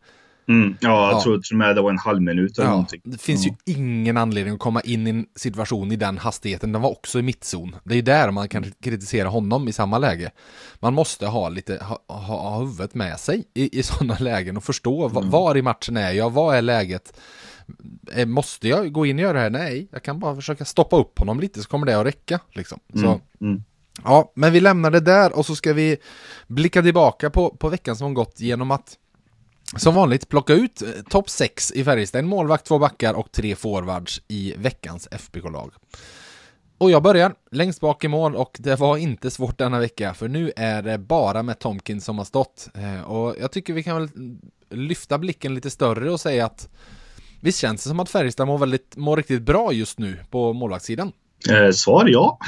Mm, 0.48 0.76
ja, 0.80 1.06
jag 1.06 1.12
Ja. 1.12 1.22
tror 1.22 1.38
till 1.38 1.54
och 1.54 1.58
med 1.58 1.76
det 1.76 1.82
var 1.82 1.90
en 1.90 1.98
halv 1.98 2.22
minut 2.22 2.58
eller 2.58 2.66
Ja, 2.68 2.70
någonting. 2.70 3.00
det 3.04 3.20
finns 3.20 3.46
Ja. 3.46 3.54
ju 3.66 3.74
ingen 3.74 4.16
anledning 4.16 4.54
att 4.54 4.60
komma 4.60 4.80
in 4.80 5.06
i 5.06 5.10
en 5.10 5.26
situation 5.36 5.92
i 5.92 5.96
den 5.96 6.18
hastigheten. 6.18 6.72
Den 6.72 6.82
var 6.82 6.90
också 6.90 7.18
i 7.18 7.22
mittzon. 7.22 7.76
Det 7.84 7.94
är 7.98 8.02
där 8.02 8.30
man 8.30 8.48
kan 8.48 8.64
kritisera 8.82 9.28
honom 9.28 9.68
i 9.68 9.72
samma 9.72 9.98
läge. 9.98 10.30
Man 10.80 10.94
måste 10.94 11.26
ha 11.26 11.48
lite, 11.48 11.84
ha, 11.84 11.98
ha, 12.08 12.18
ha 12.50 12.58
huvudet 12.58 12.94
med 12.94 13.20
sig 13.20 13.44
i, 13.54 13.78
i 13.78 13.82
sådana 13.82 14.16
lägen 14.20 14.56
och 14.56 14.64
förstå 14.64 15.08
va- 15.08 15.20
var 15.24 15.56
i 15.56 15.62
matchen 15.62 15.96
är 15.96 16.12
jag, 16.12 16.30
vad 16.30 16.56
är 16.56 16.62
läget? 16.62 17.20
Eh, 18.16 18.26
Måste 18.26 18.68
jag 18.68 18.92
gå 18.92 19.06
in 19.06 19.16
och 19.16 19.22
göra 19.22 19.32
det 19.32 19.40
här? 19.40 19.50
Nej, 19.50 19.88
jag 19.92 20.02
kan 20.02 20.18
bara 20.18 20.34
försöka 20.36 20.64
stoppa 20.64 20.96
upp 20.96 21.18
honom 21.18 21.40
lite 21.40 21.62
så 21.62 21.68
kommer 21.68 21.86
det 21.86 22.00
att 22.00 22.06
räcka. 22.06 22.40
Liksom. 22.52 22.80
Så, 22.94 23.06
Mm, 23.06 23.20
mm. 23.40 23.62
Ja, 24.04 24.32
men 24.34 24.52
vi 24.52 24.60
lämnar 24.60 24.90
det 24.90 25.00
där 25.00 25.38
och 25.38 25.46
så 25.46 25.56
ska 25.56 25.72
vi 25.72 25.96
blicka 26.46 26.82
tillbaka 26.82 27.30
på, 27.30 27.50
på 27.50 27.68
veckan 27.68 27.96
som 27.96 28.14
gått 28.14 28.40
genom 28.40 28.70
att 28.70 28.94
som 29.76 29.94
vanligt 29.94 30.28
plocka 30.28 30.52
ut 30.52 30.82
eh, 30.82 30.88
topp 31.08 31.30
6 31.30 31.72
i 31.72 31.84
Färjestad. 31.84 32.18
En 32.18 32.26
målvakt, 32.26 32.66
två 32.66 32.78
backar 32.78 33.14
och 33.14 33.32
tre 33.32 33.56
forwards 33.56 34.22
i 34.28 34.54
veckans 34.56 35.08
FBK-lag. 35.10 35.72
Och 36.78 36.90
jag 36.90 37.02
börjar 37.02 37.34
längst 37.50 37.80
bak 37.80 38.04
i 38.04 38.08
mål 38.08 38.36
och 38.36 38.56
det 38.60 38.76
var 38.76 38.96
inte 38.96 39.30
svårt 39.30 39.58
denna 39.58 39.78
vecka 39.78 40.14
för 40.14 40.28
nu 40.28 40.52
är 40.56 40.82
det 40.82 40.98
bara 40.98 41.42
med 41.42 41.58
Tomkins 41.58 42.04
som 42.04 42.18
har 42.18 42.24
stått. 42.24 42.68
Eh, 42.74 43.00
och 43.00 43.36
jag 43.40 43.52
tycker 43.52 43.72
vi 43.72 43.82
kan 43.82 43.96
väl 43.96 44.08
lyfta 44.70 45.18
blicken 45.18 45.54
lite 45.54 45.70
större 45.70 46.10
och 46.10 46.20
säga 46.20 46.46
att 46.46 46.68
visst 47.40 47.58
känns 47.58 47.82
det 47.82 47.88
som 47.88 48.00
att 48.00 48.10
Färjestad 48.10 48.46
mår, 48.46 48.58
väldigt, 48.58 48.96
mår 48.96 49.16
riktigt 49.16 49.42
bra 49.42 49.72
just 49.72 49.98
nu 49.98 50.18
på 50.30 50.52
målvaktssidan? 50.52 51.12
Eh, 51.50 51.70
svar 51.70 52.06
ja. 52.08 52.38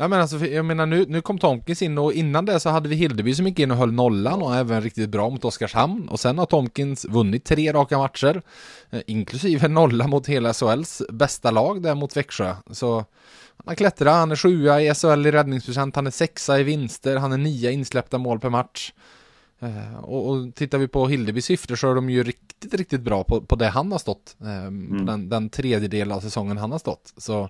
Ja, 0.00 0.08
men 0.08 0.20
alltså, 0.20 0.46
jag 0.46 0.64
menar 0.64 0.86
nu, 0.86 1.04
nu 1.08 1.20
kom 1.20 1.38
Tomkins 1.38 1.82
in 1.82 1.98
och 1.98 2.12
innan 2.12 2.44
det 2.44 2.60
så 2.60 2.70
hade 2.70 2.88
vi 2.88 2.96
Hildeby 2.96 3.34
som 3.34 3.46
gick 3.46 3.58
in 3.58 3.70
och 3.70 3.76
höll 3.76 3.92
nollan 3.92 4.42
och 4.42 4.56
även 4.56 4.82
riktigt 4.82 5.08
bra 5.08 5.30
mot 5.30 5.44
Oskarshamn. 5.44 6.08
Och 6.08 6.20
sen 6.20 6.38
har 6.38 6.46
Tomkins 6.46 7.04
vunnit 7.04 7.44
tre 7.44 7.72
raka 7.72 7.98
matcher 7.98 8.42
eh, 8.90 9.00
inklusive 9.06 9.68
nolla 9.68 10.06
mot 10.06 10.26
hela 10.26 10.52
SHLs 10.52 11.02
bästa 11.12 11.50
lag 11.50 11.82
där 11.82 11.94
mot 11.94 12.16
Växjö. 12.16 12.54
Så 12.70 13.04
han 13.64 13.76
klättrar, 13.76 14.12
han 14.12 14.30
är 14.30 14.36
sjua 14.36 14.82
i 14.82 14.94
SHL 14.94 15.26
i 15.26 15.32
räddningsprocent, 15.32 15.96
han 15.96 16.06
är 16.06 16.10
sexa 16.10 16.60
i 16.60 16.62
vinster, 16.62 17.16
han 17.16 17.32
är 17.32 17.38
nia 17.38 17.70
insläppta 17.70 18.18
mål 18.18 18.40
per 18.40 18.50
match 18.50 18.92
och, 20.02 20.30
och 20.30 20.54
tittar 20.54 20.78
vi 20.78 20.88
på 20.88 21.08
Hildebys 21.08 21.44
siffror 21.44 21.76
så 21.76 21.90
är 21.90 21.94
de 21.94 22.10
ju 22.10 22.22
riktigt, 22.22 22.74
riktigt 22.74 23.00
bra 23.00 23.24
på, 23.24 23.40
på 23.40 23.56
det 23.56 23.68
han 23.68 23.92
har 23.92 23.98
stått. 23.98 24.36
Eh, 24.40 24.98
På 24.98 25.04
den, 25.04 25.28
den 25.28 25.50
tredjedel 25.50 26.12
av 26.12 26.20
säsongen 26.20 26.58
han 26.58 26.72
har 26.72 26.78
stått. 26.78 27.14
Så 27.16 27.48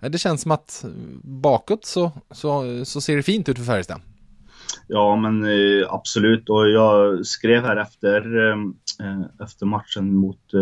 eh, 0.00 0.10
det 0.10 0.18
känns 0.18 0.42
som 0.42 0.50
att 0.50 0.84
eh, 0.84 0.90
bakåt 1.22 1.84
så, 1.84 2.12
så, 2.30 2.84
så 2.84 3.00
ser 3.00 3.16
det 3.16 3.22
fint 3.22 3.48
ut 3.48 3.58
för 3.58 3.64
Färjestad. 3.64 4.00
Ja, 4.86 5.16
men 5.16 5.44
eh, 5.44 5.86
absolut. 5.92 6.48
Och 6.48 6.70
jag 6.70 7.26
skrev 7.26 7.62
här 7.62 7.76
efter, 7.76 8.48
eh, 8.48 8.56
efter 9.44 9.66
matchen 9.66 10.14
mot 10.14 10.54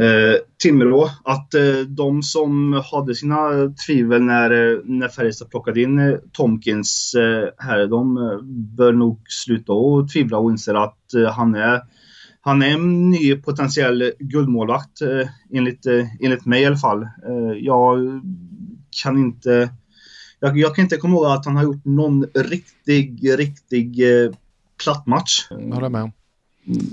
eh, 0.00 0.36
Timrå 0.62 1.10
att 1.24 1.54
eh, 1.54 1.78
de 1.88 2.22
som 2.22 2.82
hade 2.92 3.14
sina 3.14 3.50
tvivel 3.86 4.22
när, 4.22 4.50
eh, 4.50 4.80
när 4.84 5.08
Färjestad 5.08 5.50
plockade 5.50 5.82
in 5.82 5.98
eh, 5.98 6.14
Tomkins 6.32 7.14
eh, 7.14 7.48
här, 7.58 7.86
de 7.86 8.16
eh, 8.16 8.38
bör 8.76 8.92
nog 8.92 9.20
sluta 9.28 9.72
och 9.72 10.12
tvivla 10.12 10.38
och 10.38 10.50
inse 10.50 10.78
att 10.78 10.98
han 11.32 11.54
är 11.54 11.82
han 12.40 12.62
är 12.62 12.70
en 12.70 13.10
ny 13.10 13.36
potentiell 13.36 14.12
guldmålvakt 14.18 15.02
enligt, 15.52 15.86
enligt 16.20 16.44
mig 16.44 16.62
i 16.62 16.66
alla 16.66 16.76
fall. 16.76 17.08
Jag 17.60 18.20
kan 19.02 19.18
inte 19.18 19.70
jag, 20.40 20.58
jag 20.58 20.74
kan 20.74 20.82
inte 20.82 20.96
komma 20.96 21.14
ihåg 21.14 21.26
att 21.26 21.44
han 21.44 21.56
har 21.56 21.64
gjort 21.64 21.84
någon 21.84 22.26
riktig, 22.34 23.38
riktig 23.38 24.02
platt 24.84 25.06
match. 25.06 25.46
Jag 25.50 25.74
håller 25.74 25.88
med 25.88 26.02
om. 26.02 26.12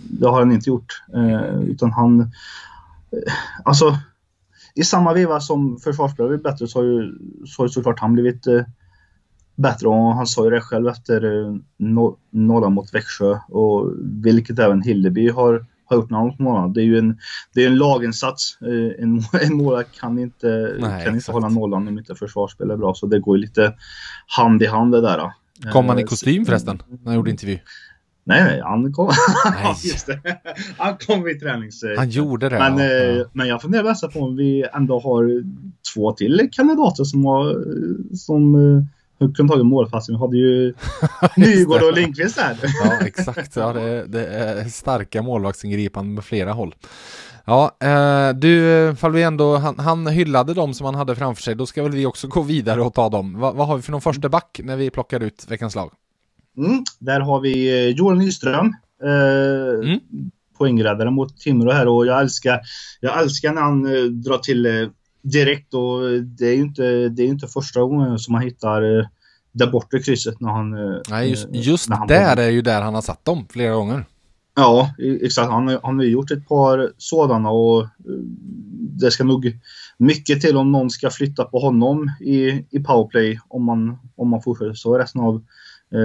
Det 0.09 0.27
har 0.27 0.39
han 0.39 0.51
inte 0.51 0.69
gjort. 0.69 1.03
Eh, 1.13 1.59
utan 1.61 1.91
han... 1.91 2.31
Eh, 3.13 3.33
alltså, 3.63 3.97
i 4.75 4.83
samma 4.83 5.13
veva 5.13 5.39
som 5.39 5.77
försvarsspelare 5.77 6.29
blivit 6.29 6.43
bättre 6.43 6.67
så 6.67 6.79
har 6.79 6.85
ju, 6.85 7.13
så 7.45 7.61
har 7.61 7.67
ju 7.67 7.69
såklart 7.69 7.99
han 7.99 8.13
blivit 8.13 8.47
eh, 8.47 8.61
bättre. 9.55 9.87
Och 9.87 10.15
han 10.15 10.27
sa 10.27 10.43
ju 10.43 10.49
det 10.49 10.61
själv 10.61 10.87
efter 10.87 11.23
eh, 11.23 11.55
no, 11.77 12.17
nollan 12.31 12.73
mot 12.73 12.93
Växjö. 12.93 13.39
Och 13.49 13.91
vilket 14.23 14.59
även 14.59 14.81
Hildeby 14.81 15.29
har, 15.29 15.65
har 15.85 15.97
gjort 15.97 16.09
när 16.09 16.17
han 16.17 16.35
månad. 16.39 16.73
Det 16.73 16.81
är 16.81 16.85
ju 16.85 16.97
en, 16.97 17.17
det 17.53 17.63
är 17.63 17.67
en 17.67 17.77
laginsats. 17.77 18.57
Eh, 18.61 19.03
en, 19.03 19.21
en 19.41 19.57
målvakt 19.57 19.99
kan 19.99 20.19
inte, 20.19 20.75
Nej, 20.79 21.05
kan 21.05 21.15
inte 21.15 21.31
hålla 21.31 21.49
nollan 21.49 21.87
om 21.87 21.97
inte 21.97 22.15
försvarsspel 22.15 22.71
är 22.71 22.77
bra. 22.77 22.93
Så 22.93 23.05
det 23.05 23.19
går 23.19 23.37
ju 23.37 23.41
lite 23.41 23.73
hand 24.27 24.63
i 24.63 24.65
hand 24.65 24.91
det 24.91 25.01
där. 25.01 25.31
Kom 25.71 25.89
han 25.89 25.99
i 25.99 26.01
Eh, 26.01 26.07
kostym 26.07 26.45
förresten? 26.45 26.81
När 26.87 27.05
han 27.05 27.15
gjorde 27.15 27.31
intervju? 27.31 27.59
Nej, 28.23 28.43
nej, 28.43 28.61
han 28.61 28.93
kom. 28.93 29.11
Nej. 29.63 29.75
Just 29.83 30.07
det. 30.07 30.19
Han 30.77 30.97
kom 30.97 31.23
vid 31.23 31.39
tränings... 31.39 31.83
Han 31.97 32.09
gjorde 32.09 32.49
det. 32.49 32.59
Men, 32.59 32.77
ja. 32.77 33.19
eh, 33.19 33.27
men 33.33 33.47
jag 33.47 33.61
funderar 33.61 33.83
mest 33.83 34.13
på 34.13 34.19
om 34.19 34.35
vi 34.35 34.65
ändå 34.73 34.99
har 34.99 35.43
två 35.93 36.11
till 36.11 36.49
kandidater 36.51 37.03
som 37.03 37.25
har 37.25 37.65
som 38.15 38.55
eh, 38.55 39.31
kunde 39.31 39.53
tagit 39.53 39.65
målplatsen. 39.65 40.15
Vi 40.15 40.19
hade 40.19 40.37
ju 40.37 40.73
Nygård 41.37 41.83
och 41.83 41.93
Lindqvist 41.93 42.35
där. 42.35 42.57
Ja, 42.61 43.05
exakt. 43.05 43.55
Ja, 43.55 43.73
det, 43.73 44.05
det 44.07 44.27
är 44.27 44.63
starka 44.69 45.21
målvaktsingripanden 45.21 46.13
med 46.13 46.23
flera 46.23 46.51
håll. 46.51 46.75
Ja, 47.45 47.77
eh, 47.79 48.29
du, 48.35 48.95
fall 48.95 49.11
vi 49.11 49.23
ändå, 49.23 49.57
han, 49.57 49.79
han 49.79 50.07
hyllade 50.07 50.53
dem 50.53 50.73
som 50.73 50.85
han 50.85 50.95
hade 50.95 51.15
framför 51.15 51.43
sig, 51.43 51.55
då 51.55 51.65
ska 51.65 51.83
väl 51.83 51.91
vi 51.91 52.05
också 52.05 52.27
gå 52.27 52.41
vidare 52.41 52.81
och 52.81 52.93
ta 52.93 53.09
dem. 53.09 53.39
Va, 53.39 53.51
vad 53.51 53.67
har 53.67 53.75
vi 53.75 53.81
för 53.81 53.91
någon 53.91 54.01
första 54.01 54.29
back 54.29 54.59
när 54.63 54.75
vi 54.75 54.89
plockar 54.89 55.19
ut 55.19 55.45
veckans 55.49 55.75
lag? 55.75 55.91
Mm, 56.57 56.83
där 56.99 57.19
har 57.19 57.39
vi 57.39 57.85
eh, 57.87 57.95
Joel 57.95 58.17
Nyström. 58.17 58.73
Eh, 59.03 59.79
Mm. 59.83 59.99
Poängräddare 60.57 61.11
mot 61.11 61.37
Timrå 61.37 61.71
här 61.71 61.87
och 61.87 62.05
jag 62.05 62.21
älskar, 62.21 62.59
jag 62.99 63.21
älskar 63.21 63.53
när 63.53 63.61
han 63.61 63.85
eh, 63.85 64.03
drar 64.03 64.37
till 64.37 64.65
eh, 64.65 64.87
direkt 65.21 65.73
och 65.73 66.21
det 66.23 66.47
är 66.47 66.53
ju 66.53 66.61
inte, 66.61 67.09
det 67.09 67.23
är 67.23 67.27
inte 67.27 67.47
första 67.47 67.81
gången 67.81 68.19
som 68.19 68.31
man 68.31 68.41
hittar 68.41 68.99
eh, 68.99 69.05
där 69.51 69.67
borta 69.67 69.99
krysset 69.99 70.39
när 70.39 70.49
han... 70.51 70.73
eh, 70.73 70.99
Nej, 71.09 71.29
just, 71.29 71.45
eh, 71.45 71.51
just 71.53 71.89
han 71.89 72.07
där 72.07 72.37
är 72.37 72.49
ju 72.49 72.61
där 72.61 72.81
han 72.81 72.93
har 72.95 73.01
satt 73.01 73.25
dem 73.25 73.45
flera 73.49 73.75
gånger. 73.75 74.05
Ja, 74.55 74.89
exakt. 75.21 75.51
Han, 75.51 75.79
han 75.83 75.97
har 75.97 76.03
gjort 76.03 76.31
ett 76.31 76.47
par 76.47 76.91
sådana 76.97 77.49
och 77.49 77.87
det 78.79 79.11
ska 79.11 79.23
nog 79.23 79.59
mycket 79.97 80.41
till 80.41 80.57
om 80.57 80.71
någon 80.71 80.89
ska 80.89 81.09
flytta 81.09 81.43
på 81.43 81.59
honom 81.59 82.11
i, 82.21 82.65
i 82.69 82.79
powerplay 82.79 83.39
om 83.47 83.63
man, 83.63 83.99
om 84.15 84.29
man 84.29 84.41
fortsätter 84.41 84.73
så 84.73 84.97
resten 84.97 85.21
av 85.21 85.43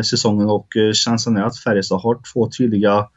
säsongen. 0.03 0.49
Och 0.49 0.77
eh, 0.77 0.93
känslan 0.93 1.37
är 1.37 1.43
att 1.43 1.59
Färjestad 1.59 2.01
har 2.01 2.19
två 2.33 2.49
tydliga 2.59 3.09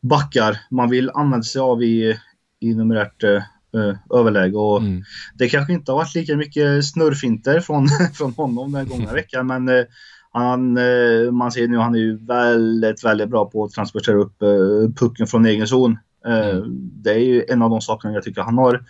backar 0.00 0.60
man 0.70 0.90
vill 0.90 1.10
använda 1.10 1.44
sig 1.44 1.60
av 1.60 1.82
i, 1.82 2.18
i 2.60 2.74
numerärt 2.74 3.22
eh, 3.22 3.42
eh, 3.74 3.96
överläge. 4.18 4.56
Och 4.56 4.78
Mm. 4.80 5.02
det 5.34 5.48
kanske 5.48 5.72
inte 5.72 5.92
har 5.92 5.96
varit 5.98 6.14
lika 6.14 6.36
mycket 6.36 6.84
snurrfinter 6.84 7.60
från, 7.60 7.88
från 8.14 8.32
honom 8.32 8.72
den 8.72 8.88
gångna 8.88 9.12
veckan 9.20 9.46
men 9.46 9.68
eh, 9.68 9.84
han, 10.32 10.76
eh, 10.76 11.32
man 11.32 11.52
ser 11.52 11.68
nu 11.68 11.76
han 11.78 11.94
är 11.94 11.98
ju 11.98 12.16
väldigt, 12.26 13.04
väldigt 13.04 13.28
bra 13.28 13.50
på 13.50 13.64
att 13.64 13.70
transportera 13.72 14.16
upp 14.16 14.42
eh, 14.42 14.48
pucken 14.96 15.26
från 15.26 15.46
egen 15.46 15.66
zon. 15.66 15.98
Eh, 16.26 16.56
Det 16.76 17.10
är 17.10 17.18
ju 17.18 17.44
en 17.48 17.62
av 17.62 17.70
de 17.70 17.80
sakerna 17.80 18.14
jag 18.14 18.22
tycker 18.22 18.42
han 18.42 18.58
har 18.58 18.84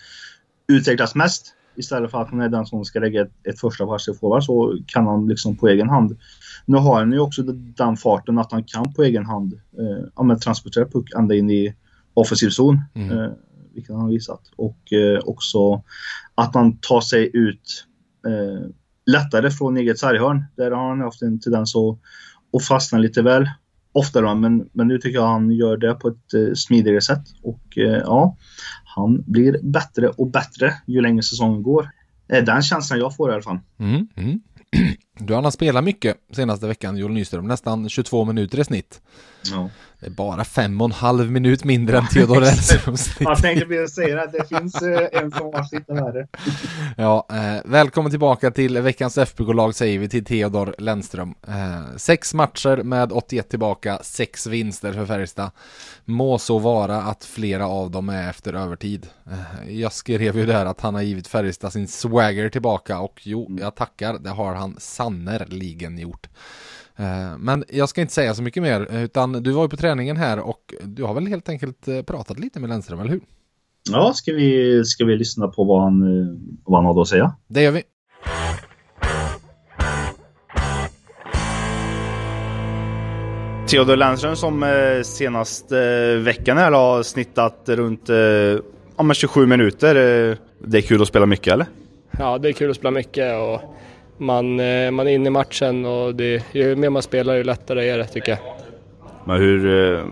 utvecklats 0.68 1.14
mest. 1.14 1.54
Istället 1.76 2.10
för 2.10 2.22
att 2.22 2.30
han 2.30 2.40
är 2.40 2.48
den 2.48 2.66
som 2.66 2.84
ska 2.84 3.00
lägga 3.00 3.22
ett, 3.22 3.46
ett 3.48 3.60
första 3.60 3.86
pass 3.86 4.04
till 4.04 4.14
forward 4.14 4.44
så 4.44 4.78
kan 4.86 5.06
han 5.06 5.28
liksom 5.28 5.56
på 5.56 5.68
egen 5.68 5.88
hand. 5.88 6.18
Nu 6.66 6.76
har 6.76 6.98
han 6.98 7.12
ju 7.12 7.18
också 7.18 7.42
den 7.76 7.96
farten 7.96 8.38
att 8.38 8.52
han 8.52 8.64
kan 8.64 8.92
på 8.92 9.02
egen 9.02 9.26
hand 9.26 9.60
eh, 9.78 10.36
transportera 10.38 10.84
puck 10.84 11.08
ända 11.16 11.34
in 11.34 11.50
i 11.50 11.74
offensiv 12.14 12.48
zon. 12.48 12.80
Mm. 12.94 13.18
Eh, 13.18 13.30
vilket 13.74 13.94
han 13.94 14.02
har 14.02 14.10
visat. 14.10 14.40
Och 14.56 14.92
eh, 14.92 15.18
också 15.24 15.82
att 16.34 16.54
han 16.54 16.78
tar 16.78 17.00
sig 17.00 17.30
ut 17.34 17.86
eh, 18.26 18.68
lättare 19.06 19.50
från 19.50 19.76
eget 19.76 19.98
sarghörn. 19.98 20.44
Där 20.56 20.70
har 20.70 20.88
han 20.88 21.00
haft 21.00 21.22
en 21.22 21.40
tendens 21.40 21.76
att, 21.76 21.98
att 22.56 22.64
fastna 22.64 22.98
lite 22.98 23.22
väl 23.22 23.48
oftare. 23.92 24.34
Men, 24.34 24.68
men 24.72 24.88
nu 24.88 24.98
tycker 24.98 25.18
jag 25.18 25.26
han 25.26 25.50
gör 25.50 25.76
det 25.76 25.94
på 25.94 26.08
ett 26.08 26.34
eh, 26.34 26.54
smidigare 26.54 27.00
sätt. 27.00 27.24
Och 27.42 27.78
eh, 27.78 28.02
ja, 28.04 28.36
han 28.96 29.24
blir 29.26 29.58
bättre 29.62 30.08
och 30.08 30.30
bättre 30.30 30.74
ju 30.86 31.00
längre 31.00 31.22
säsongen 31.22 31.62
går. 31.62 31.90
Eh, 32.28 32.44
Den 32.44 32.62
känslan 32.62 32.98
jag 32.98 33.16
får 33.16 33.30
i 33.30 33.32
alla 33.32 33.42
fall. 33.42 33.58
Mm. 33.78 34.06
Mm. 34.16 34.40
Du 35.18 35.34
har 35.34 35.50
spelat 35.50 35.84
mycket 35.84 36.16
senaste 36.32 36.66
veckan, 36.66 36.96
Joel 36.96 37.12
Nyström, 37.12 37.48
nästan 37.48 37.88
22 37.88 38.24
minuter 38.24 38.60
i 38.60 38.64
snitt. 38.64 39.00
Ja. 39.52 39.70
Det 40.00 40.06
är 40.06 40.10
bara 40.10 40.44
fem 40.44 40.80
och 40.80 40.84
en 40.84 40.92
halv 40.92 41.30
minut 41.30 41.64
mindre 41.64 41.98
än 41.98 42.06
Theodor 42.06 42.44
snitt. 42.96 43.16
Jag 43.20 43.38
tänkte 43.38 43.88
säga 43.88 44.16
det, 44.16 44.38
det 44.38 44.58
finns 44.58 44.82
eh, 44.82 45.08
en 45.22 45.30
som 45.30 45.46
har 45.46 45.74
lite 45.74 45.92
värre. 45.92 46.26
Ja, 46.96 47.26
eh, 47.30 47.62
välkommen 47.64 48.10
tillbaka 48.10 48.50
till 48.50 48.78
veckans 48.78 49.18
FBK-lag 49.18 49.74
säger 49.74 49.98
vi 49.98 50.08
till 50.08 50.24
Theodor 50.24 50.74
Lennström. 50.78 51.34
Eh, 51.48 51.96
sex 51.96 52.34
matcher 52.34 52.82
med 52.82 53.12
81 53.12 53.48
tillbaka, 53.48 53.98
sex 54.02 54.46
vinster 54.46 54.92
för 54.92 55.06
Färjestad. 55.06 55.50
Må 56.04 56.38
så 56.38 56.58
vara 56.58 57.02
att 57.02 57.24
flera 57.24 57.66
av 57.66 57.90
dem 57.90 58.08
är 58.08 58.30
efter 58.30 58.54
övertid. 58.54 59.06
Eh, 59.30 59.72
jag 59.80 59.92
skrev 59.92 60.36
ju 60.36 60.46
där 60.46 60.66
att 60.66 60.80
han 60.80 60.94
har 60.94 61.02
givit 61.02 61.26
Färjestad 61.26 61.72
sin 61.72 61.88
swagger 61.88 62.48
tillbaka 62.48 62.98
och 63.00 63.20
jo, 63.24 63.58
jag 63.60 63.74
tackar, 63.74 64.18
det 64.18 64.30
har 64.30 64.54
han 64.54 64.76
sannerligen 65.04 65.98
gjort. 65.98 66.28
Eh, 66.96 67.38
men 67.38 67.64
jag 67.68 67.88
ska 67.88 68.00
inte 68.00 68.12
säga 68.12 68.34
så 68.34 68.42
mycket 68.42 68.62
mer, 68.62 68.94
utan 68.94 69.32
du 69.32 69.50
var 69.50 69.62
ju 69.62 69.68
på 69.68 69.76
träningen 69.76 70.16
här 70.16 70.38
och 70.38 70.74
du 70.82 71.02
har 71.02 71.14
väl 71.14 71.26
helt 71.26 71.48
enkelt 71.48 71.88
eh, 71.88 72.02
pratat 72.02 72.38
lite 72.38 72.60
med 72.60 72.70
Lennström, 72.70 73.00
eller 73.00 73.10
hur? 73.10 73.20
Ja, 73.90 74.12
ska 74.14 74.32
vi, 74.32 74.84
ska 74.84 75.04
vi 75.04 75.16
lyssna 75.16 75.48
på 75.48 75.64
vad 75.64 75.82
han, 75.82 76.02
eh, 76.02 76.26
vad 76.64 76.84
han 76.84 76.94
har 76.94 77.02
att 77.02 77.08
säga? 77.08 77.34
Det 77.48 77.62
gör 77.62 77.72
vi. 77.72 77.82
Theodor 83.68 83.96
Lennström 83.96 84.36
som 84.36 84.64
senaste 85.04 86.16
veckan 86.16 86.56
här 86.56 86.72
har 86.72 87.02
snittat 87.02 87.62
runt 87.66 88.08
ja, 88.96 89.14
27 89.14 89.46
minuter. 89.46 89.94
Det 90.58 90.78
är 90.78 90.82
kul 90.82 91.02
att 91.02 91.08
spela 91.08 91.26
mycket 91.26 91.52
eller? 91.52 91.66
Ja, 92.18 92.38
det 92.38 92.48
är 92.48 92.52
kul 92.52 92.70
att 92.70 92.76
spela 92.76 92.90
mycket 92.90 93.34
och 93.40 93.74
man, 94.18 94.60
eh, 94.60 94.90
man 94.90 95.06
är 95.06 95.10
inne 95.10 95.26
i 95.26 95.30
matchen 95.30 95.84
och 95.84 96.14
det, 96.14 96.42
ju 96.52 96.76
mer 96.76 96.90
man 96.90 97.02
spelar 97.02 97.34
ju 97.34 97.44
lättare 97.44 97.88
är 97.88 97.98
det 97.98 98.06
tycker 98.06 98.32
jag. 98.32 98.38
Men 99.24 99.36
hur 99.36 99.92
eh, 99.94 100.04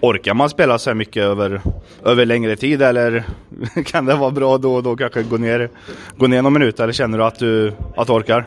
orkar 0.00 0.34
man 0.34 0.50
spela 0.50 0.78
så 0.78 0.90
här 0.90 0.94
mycket 0.94 1.22
över, 1.22 1.60
över 2.04 2.26
längre 2.26 2.56
tid 2.56 2.82
eller 2.82 3.24
kan 3.84 4.06
det 4.06 4.14
vara 4.14 4.30
bra 4.30 4.58
då 4.58 4.74
och 4.74 4.82
då 4.82 4.96
kanske 4.96 5.22
gå 5.22 5.36
ner, 5.36 5.70
gå 6.16 6.26
ner 6.26 6.42
någon 6.42 6.52
minut 6.52 6.80
eller 6.80 6.92
känner 6.92 7.18
du 7.18 7.24
att 7.24 7.38
du, 7.38 7.72
att 7.96 8.06
du 8.06 8.12
orkar? 8.12 8.44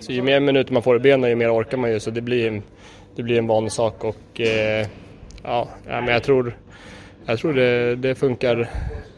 Så 0.00 0.12
ju 0.12 0.22
mer 0.22 0.40
minuter 0.40 0.72
man 0.72 0.82
får 0.82 0.96
i 0.96 0.98
benen 0.98 1.30
ju 1.30 1.36
mer 1.36 1.54
orkar 1.54 1.76
man 1.76 1.90
ju 1.90 2.00
så 2.00 2.10
det 2.10 2.20
blir, 2.20 2.62
det 3.16 3.22
blir 3.22 3.38
en 3.38 3.46
vanlig 3.46 3.72
sak 3.72 4.04
och 4.04 4.40
eh, 4.40 4.86
ja, 5.42 5.68
men 5.86 6.08
jag 6.08 6.22
tror, 6.22 6.56
jag 7.26 7.38
tror 7.38 7.52
det, 7.52 7.96
det 7.96 8.14
funkar 8.14 8.60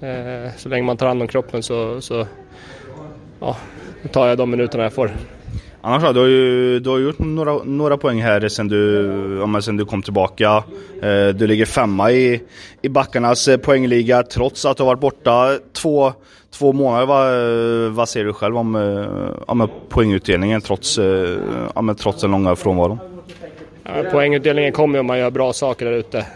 eh, 0.01 0.53
så 0.57 0.69
länge 0.69 0.83
man 0.83 0.97
tar 0.97 1.07
hand 1.07 1.23
om 1.23 1.29
kroppen 1.29 1.63
så, 1.63 2.01
så 2.01 2.27
ja, 3.41 3.57
tar 4.13 4.29
jag 4.29 4.39
de 4.39 4.51
minuterna 4.51 4.83
jag 4.83 4.93
får. 4.93 5.11
Annars 5.83 6.03
då, 6.03 6.13
du 6.13 6.21
har 6.21 6.27
ju 6.27 6.81
du 6.81 6.91
har 6.91 6.99
gjort 6.99 7.19
några, 7.19 7.65
några 7.65 7.97
poäng 7.97 8.23
här 8.23 8.49
sen 8.49 8.69
du, 8.69 9.07
ja, 9.55 9.61
sen 9.61 9.77
du 9.77 9.85
kom 9.85 10.03
tillbaka. 10.03 10.65
Eh, 11.03 11.29
du 11.29 11.47
ligger 11.47 11.67
femma 11.67 12.11
i, 12.11 12.43
i 12.83 12.89
backarnas 12.89 13.49
eh, 13.49 13.57
poängliga 13.57 14.23
trots 14.23 14.65
att 14.65 14.77
du 14.77 14.83
har 14.83 14.87
varit 14.87 15.01
borta 15.01 15.59
två, 15.73 16.13
två 16.51 16.73
månader. 16.73 17.07
Vad, 17.07 17.93
vad 17.93 18.09
säger 18.09 18.27
du 18.27 18.33
själv 18.33 18.57
om 18.57 18.77
eh, 18.77 19.07
ja, 19.49 19.69
poängutdelningen 19.89 20.61
trots, 20.61 20.99
ja, 21.75 21.95
trots 21.99 22.21
den 22.21 22.31
långa 22.31 22.57
frånvaron? 22.57 22.99
Ja, 23.85 23.93
poängutdelningen 24.13 24.73
kommer 24.73 24.99
om 24.99 25.07
man 25.07 25.19
gör 25.19 25.31
bra 25.31 25.53
saker 25.53 25.87
där 25.87 25.93
ute. 25.93 26.27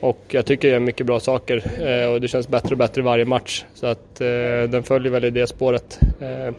Och 0.00 0.20
jag 0.28 0.46
tycker 0.46 0.68
jag 0.68 0.72
gör 0.72 0.80
mycket 0.80 1.06
bra 1.06 1.20
saker 1.20 1.62
eh, 1.80 2.12
och 2.12 2.20
det 2.20 2.28
känns 2.28 2.48
bättre 2.48 2.70
och 2.70 2.78
bättre 2.78 3.02
varje 3.02 3.24
match. 3.24 3.64
Så 3.74 3.86
att 3.86 4.20
eh, 4.20 4.26
den 4.68 4.82
följer 4.82 5.12
väl 5.12 5.24
i 5.24 5.30
det 5.30 5.46
spåret. 5.46 6.00
Eh, 6.20 6.54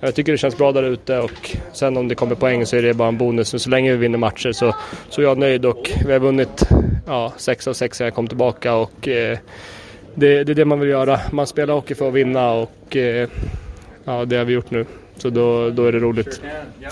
jag 0.00 0.14
tycker 0.14 0.32
det 0.32 0.38
känns 0.38 0.56
bra 0.58 0.72
där 0.72 0.82
ute 0.82 1.18
och 1.18 1.56
sen 1.72 1.96
om 1.96 2.08
det 2.08 2.14
kommer 2.14 2.34
poäng 2.34 2.66
så 2.66 2.76
är 2.76 2.82
det 2.82 2.94
bara 2.94 3.08
en 3.08 3.18
bonus. 3.18 3.52
Men 3.52 3.60
så 3.60 3.70
länge 3.70 3.90
vi 3.90 3.96
vinner 3.96 4.18
matcher 4.18 4.52
så, 4.52 4.74
så 5.08 5.20
är 5.20 5.24
jag 5.24 5.38
nöjd 5.38 5.64
och 5.64 5.90
vi 6.06 6.12
har 6.12 6.20
vunnit 6.20 6.68
ja, 7.06 7.32
sex 7.36 7.68
av 7.68 7.72
sex 7.72 7.98
sen 7.98 8.04
jag 8.04 8.14
kom 8.14 8.28
tillbaka 8.28 8.74
och 8.74 9.08
eh, 9.08 9.38
det, 10.14 10.44
det, 10.44 10.52
är 10.52 10.54
det 10.54 10.64
man 10.64 10.80
vill 10.80 10.88
göra. 10.88 11.20
Man 11.32 11.46
spelar 11.46 11.74
hockey 11.74 11.94
för 11.94 12.08
att 12.08 12.14
vinna 12.14 12.52
och 12.52 12.96
eh, 12.96 13.28
ja, 14.04 14.24
det 14.24 14.36
har 14.36 14.44
vi 14.44 14.52
gjort 14.52 14.70
nu. 14.70 14.86
Så 15.18 15.30
då, 15.30 15.70
då 15.70 15.84
är 15.84 15.92
det 15.92 15.98
roligt. 15.98 16.40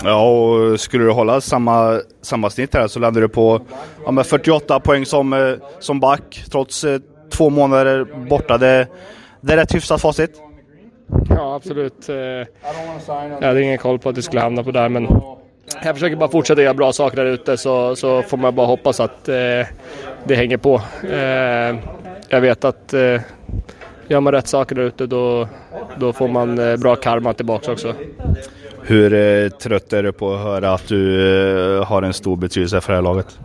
Ja, 0.03 0.31
och 0.31 0.79
skulle 0.79 1.03
du 1.03 1.11
hålla 1.11 1.41
samma, 1.41 2.01
samma 2.21 2.49
snitt 2.49 2.73
här 2.73 2.87
så 2.87 2.99
landar 2.99 3.21
du 3.21 3.29
på 3.29 3.61
ja, 4.05 4.23
48 4.23 4.79
poäng 4.79 5.05
som, 5.05 5.33
eh, 5.33 5.53
som 5.79 5.99
back 5.99 6.43
trots 6.51 6.83
eh, 6.83 6.99
två 7.29 7.49
månader 7.49 8.07
borta. 8.29 8.57
Det, 8.57 8.87
det 9.41 9.53
är 9.53 9.57
rätt 9.57 9.75
hyfsat 9.75 10.01
facit. 10.01 10.41
Ja, 11.29 11.55
absolut. 11.55 12.09
Eh, 12.09 12.15
jag 13.39 13.47
hade 13.47 13.61
ingen 13.61 13.77
koll 13.77 13.99
på 13.99 14.09
att 14.09 14.15
det 14.15 14.21
skulle 14.21 14.41
hamna 14.41 14.63
på 14.63 14.71
där, 14.71 14.89
men 14.89 15.07
jag 15.83 15.95
försöker 15.95 16.15
bara 16.15 16.29
fortsätta 16.29 16.61
göra 16.61 16.73
bra 16.73 16.93
saker 16.93 17.17
där 17.17 17.25
ute 17.25 17.57
så, 17.57 17.95
så 17.95 18.21
får 18.21 18.37
man 18.37 18.55
bara 18.55 18.67
hoppas 18.67 18.99
att 18.99 19.29
eh, 19.29 19.35
det 20.23 20.35
hänger 20.35 20.57
på. 20.57 20.81
Eh, 21.11 21.75
jag 22.29 22.41
vet 22.41 22.65
att 22.65 22.93
eh, 22.93 23.21
gör 24.07 24.19
man 24.19 24.33
rätt 24.33 24.47
saker 24.47 24.75
där 24.75 24.83
ute 24.83 25.05
då, 25.05 25.47
då 25.99 26.13
får 26.13 26.27
man 26.27 26.59
eh, 26.59 26.77
bra 26.77 26.95
karma 26.95 27.33
tillbaka 27.33 27.71
också. 27.71 27.93
Hur 28.81 29.13
eh, 29.13 29.49
trött 29.49 29.93
är 29.93 30.03
du 30.03 30.11
på 30.11 30.33
att 30.33 30.41
höra 30.41 30.73
att 30.73 30.87
du 30.87 31.77
eh, 31.77 31.85
har 31.85 32.01
en 32.01 32.13
stor 32.13 32.35
betydelse 32.37 32.81
för 32.81 32.93
det 32.93 32.97
här 32.97 33.03
laget? 33.03 33.39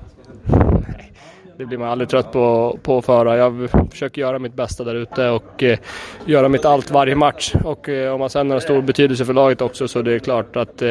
Det 1.61 1.67
blir 1.67 1.79
man 1.79 1.89
aldrig 1.89 2.09
trött 2.09 2.33
på, 2.33 2.79
på 2.83 2.99
att 2.99 3.05
föra. 3.05 3.37
Jag 3.37 3.69
försöker 3.91 4.21
göra 4.21 4.39
mitt 4.39 4.55
bästa 4.55 4.85
där 4.85 4.95
ute 4.95 5.29
och 5.29 5.63
eh, 5.63 5.79
göra 6.25 6.49
mitt 6.49 6.65
allt 6.65 6.91
varje 6.91 7.15
match. 7.15 7.55
Och 7.65 7.89
eh, 7.89 8.15
om 8.15 8.21
man 8.21 8.31
sen 8.31 8.51
har 8.51 8.61
stor 8.61 8.83
betydelse 8.83 9.25
för 9.25 9.33
laget 9.33 9.61
också 9.61 9.89
så 9.89 10.03
det 10.03 10.13
är 10.13 10.19
klart 10.19 10.57
att 10.57 10.83
eh, 10.83 10.87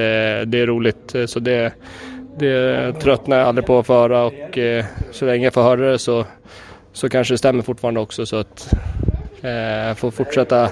det 0.45 0.59
är 0.59 0.65
roligt. 0.65 1.15
Så 1.25 1.39
det, 1.39 1.73
det 2.39 2.93
tröttnar 2.93 3.37
jag 3.37 3.47
aldrig 3.47 3.65
på 3.65 3.79
att 3.79 3.87
föra 3.87 4.23
och 4.23 4.59
så 5.11 5.25
länge 5.25 5.43
jag 5.43 5.53
får 5.53 5.61
höra 5.61 5.91
det 5.91 5.99
så, 5.99 6.25
så 6.93 7.09
kanske 7.09 7.33
det 7.33 7.37
stämmer 7.37 7.63
fortfarande 7.63 7.99
också. 7.99 8.25
Så 8.25 8.35
att 8.35 8.73
eh, 9.41 9.95
får 9.95 10.11
fortsätta 10.11 10.69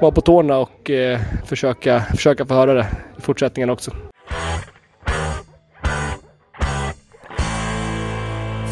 vara 0.00 0.12
på 0.12 0.20
tårna 0.20 0.58
och 0.58 0.90
eh, 0.90 1.20
försöka, 1.44 2.00
försöka 2.00 2.46
få 2.46 2.54
höra 2.54 2.74
det 2.74 2.86
i 3.18 3.20
fortsättningen 3.20 3.70
också. 3.70 3.90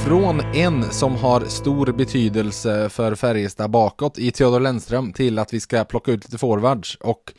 Från 0.06 0.40
en 0.54 0.82
som 0.82 1.16
har 1.16 1.40
stor 1.40 1.92
betydelse 1.92 2.88
för 2.88 3.14
Färjestad 3.14 3.70
bakåt 3.70 4.18
i 4.18 4.30
Theodor 4.30 4.60
Lennström 4.60 5.12
till 5.12 5.38
att 5.38 5.52
vi 5.54 5.60
ska 5.60 5.84
plocka 5.84 6.12
ut 6.12 6.24
lite 6.24 6.38
forwards 6.38 6.96
och 7.00 7.32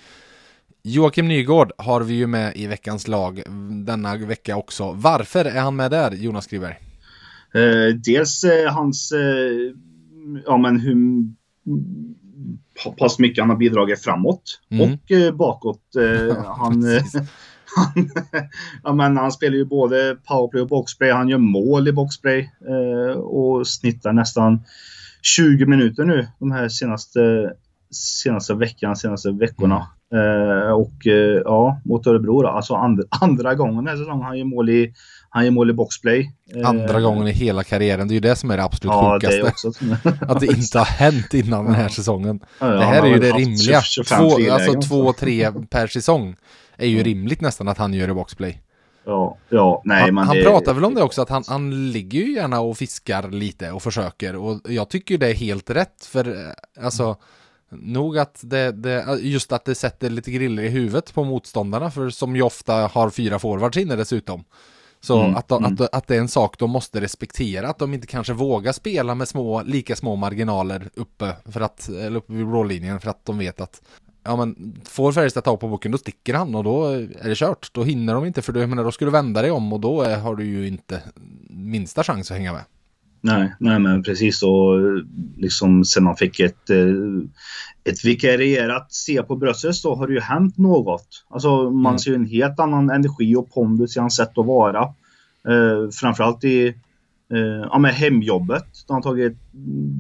Joakim 0.83 1.27
Nygård 1.27 1.71
har 1.77 2.01
vi 2.01 2.13
ju 2.13 2.27
med 2.27 2.55
i 2.55 2.67
veckans 2.67 3.07
lag 3.07 3.43
denna 3.85 4.17
vecka 4.17 4.55
också. 4.55 4.91
Varför 4.91 5.45
är 5.45 5.62
han 5.62 5.75
med 5.75 5.91
där, 5.91 6.12
Jonas 6.12 6.45
Skriberg? 6.45 6.75
Eh, 7.53 7.95
dels 7.95 8.43
eh, 8.43 8.73
hans, 8.73 9.12
eh, 9.12 9.73
ja 10.45 10.57
men 10.57 10.79
hur 10.79 10.95
pass 12.97 13.19
mycket 13.19 13.41
han 13.41 13.49
har 13.49 13.58
bidragit 13.58 14.03
framåt 14.03 14.60
mm. 14.69 14.93
och 14.93 15.12
eh, 15.12 15.34
bakåt. 15.34 15.95
Eh, 15.95 16.38
han, 16.58 16.84
han, 17.75 18.10
ja, 18.84 18.93
men 18.93 19.17
han 19.17 19.32
spelar 19.32 19.55
ju 19.55 19.65
både 19.65 20.17
powerplay 20.27 20.62
och 20.62 20.67
boxplay. 20.67 21.12
Han 21.12 21.29
gör 21.29 21.38
mål 21.38 21.88
i 21.88 21.91
boxplay 21.91 22.51
eh, 22.67 23.17
och 23.17 23.67
snittar 23.67 24.13
nästan 24.13 24.62
20 25.21 25.65
minuter 25.65 26.03
nu 26.03 26.27
de 26.39 26.51
här 26.51 26.69
senaste, 26.69 27.53
senaste 28.23 28.53
veckan, 28.53 28.95
senaste 28.95 29.32
veckorna. 29.32 29.88
Mm. 30.12 30.73
och 30.73 30.93
ja, 31.45 31.82
mot 31.86 32.08
Örebro 32.08 32.41
då. 32.41 32.47
Alltså 32.47 32.73
and, 32.73 33.03
andra 33.10 33.55
gången 33.55 33.75
den 33.75 33.88
här 33.88 33.97
säsongen. 33.97 34.25
Han 34.25 34.38
gör 34.38 34.45
mål 34.45 34.69
i 34.69 34.93
han 35.30 35.46
gör 35.46 35.52
mål 35.52 35.70
i 35.70 35.74
boxplay. 35.74 36.32
Andra 36.65 36.98
eh, 36.98 37.00
gången 37.00 37.28
i 37.28 37.32
hela 37.32 37.63
karriären, 37.63 38.08
det 38.08 38.12
är 38.12 38.15
ju 38.15 38.20
det 38.20 38.36
som 38.36 38.52
är 38.52 38.58
det 38.58 38.63
absolut 38.63 38.94
ja, 38.94 39.13
sjukaste. 39.13 39.42
Det 39.42 39.48
också... 39.48 39.72
att 40.34 40.39
det 40.39 40.46
inte 40.46 40.78
har 40.78 40.86
hänt 40.86 41.34
innan 41.34 41.65
den 41.65 41.76
här 41.76 41.89
säsongen. 41.89 42.39
Ja, 42.60 42.68
det 42.68 42.86
här 42.86 43.04
är 43.04 43.08
ju 43.08 43.20
det 43.20 43.32
rimliga. 43.32 43.82
Två, 44.08 44.54
alltså 44.54 44.82
två, 44.82 45.13
tre 45.13 45.52
per 45.70 45.88
säsong 45.88 46.36
är 46.78 46.88
ju 46.88 47.04
rimligt 47.04 47.42
nästan 47.42 47.68
att 47.68 47.78
han 47.78 47.94
gör 47.94 48.10
i 48.10 48.13
boxplay. 48.13 48.62
Ja, 49.06 49.38
ja, 49.50 49.82
nej, 49.86 50.02
han, 50.02 50.18
han 50.18 50.36
det... 50.36 50.44
pratar 50.44 50.74
väl 50.74 50.86
om 50.86 50.96
det 50.96 51.02
också, 51.02 51.22
att 51.22 51.30
han, 51.30 51.44
han 51.48 51.92
ligger 51.92 52.20
ju 52.20 52.34
gärna 52.34 52.60
och 52.60 52.78
fiskar 52.78 53.32
lite 53.32 53.72
och 53.72 53.84
försöker. 53.84 54.36
Och 54.36 54.60
jag 54.68 54.89
tycker 54.89 55.18
det 55.18 55.28
är 55.28 55.34
helt 55.34 55.70
rätt, 55.70 56.06
för 56.06 56.28
eh, 56.28 56.84
alltså 56.86 57.18
Nog 57.72 58.18
att 58.18 58.39
det, 58.44 58.72
det, 58.72 59.20
just 59.22 59.52
att 59.52 59.65
det 59.65 59.76
sätter 59.76 60.10
lite 60.10 60.32
griller 60.32 60.63
i 60.63 60.70
huvudet 60.70 61.13
på 61.13 61.24
motståndarna, 61.24 61.92
för 61.92 62.10
som 62.10 62.36
ju 62.36 62.42
ofta 62.42 62.74
har 62.74 63.10
fyra 63.10 63.39
forwards 63.39 63.78
inne 63.78 63.96
dessutom. 63.96 64.44
Så 65.01 65.21
mm, 65.21 65.35
att, 65.35 65.47
de, 65.47 65.63
mm. 65.63 65.73
att, 65.73 65.95
att 65.95 66.07
det 66.07 66.15
är 66.15 66.19
en 66.19 66.27
sak 66.27 66.59
de 66.59 66.69
måste 66.69 67.01
respektera, 67.01 67.69
att 67.69 67.79
de 67.79 67.93
inte 67.93 68.07
kanske 68.07 68.33
vågar 68.33 68.71
spela 68.71 69.15
med 69.15 69.27
små, 69.27 69.63
lika 69.63 69.95
små 69.95 70.15
marginaler 70.15 70.89
uppe, 70.95 71.35
för 71.45 71.62
att, 71.62 71.89
eller 71.89 72.17
uppe 72.17 72.33
vid 72.33 72.47
blålinjen 72.47 72.99
för 72.99 73.09
att 73.09 73.25
de 73.25 73.38
vet 73.38 73.62
att 73.62 73.81
Ja 74.23 74.35
men 74.35 74.75
får 74.85 75.12
Färjestad 75.12 75.43
tag 75.43 75.59
på 75.59 75.67
boken 75.67 75.91
då 75.91 75.97
sticker 75.97 76.33
han 76.33 76.55
och 76.55 76.63
då 76.63 76.85
är 76.85 77.29
det 77.29 77.35
kört. 77.35 77.73
Då 77.73 77.83
hinner 77.83 78.13
de 78.13 78.25
inte 78.25 78.41
för 78.41 78.53
då, 78.53 78.67
menar, 78.67 78.83
då 78.83 78.91
ska 78.91 79.05
du 79.05 79.12
vända 79.12 79.41
dig 79.41 79.51
om 79.51 79.73
och 79.73 79.79
då 79.79 80.01
är, 80.01 80.17
har 80.17 80.35
du 80.35 80.45
ju 80.45 80.67
inte 80.67 81.01
minsta 81.49 82.03
chans 82.03 82.31
att 82.31 82.38
hänga 82.38 82.53
med. 82.53 82.63
Nej, 83.21 83.53
nej 83.60 83.79
men 83.79 84.03
precis 84.03 84.39
så 84.39 84.79
liksom 85.38 85.86
sen 85.86 86.03
man 86.03 86.15
fick 86.15 86.39
ett, 86.39 86.69
eh, 86.69 86.95
ett 87.84 88.05
vikarierat 88.05 88.93
C 88.93 89.23
på 89.27 89.36
bröstet 89.36 89.75
så 89.75 89.95
har 89.95 90.08
det 90.08 90.13
ju 90.13 90.19
hänt 90.19 90.58
något. 90.58 91.25
Alltså 91.29 91.69
man 91.69 91.91
mm. 91.91 91.99
ser 91.99 92.12
ju 92.12 92.15
en 92.15 92.25
helt 92.25 92.60
annan 92.60 92.89
energi 92.89 93.36
och 93.36 93.51
pondus 93.53 93.97
i 93.97 93.99
hans 93.99 94.15
sätt 94.15 94.38
att 94.38 94.45
vara. 94.45 94.82
Eh, 95.47 95.89
framförallt 95.91 96.43
i 96.43 96.67
eh, 97.34 97.67
ja, 97.71 97.79
med 97.79 97.93
hemjobbet. 97.93 98.67
Han 98.88 98.95
har 98.95 99.01
tagit 99.01 99.38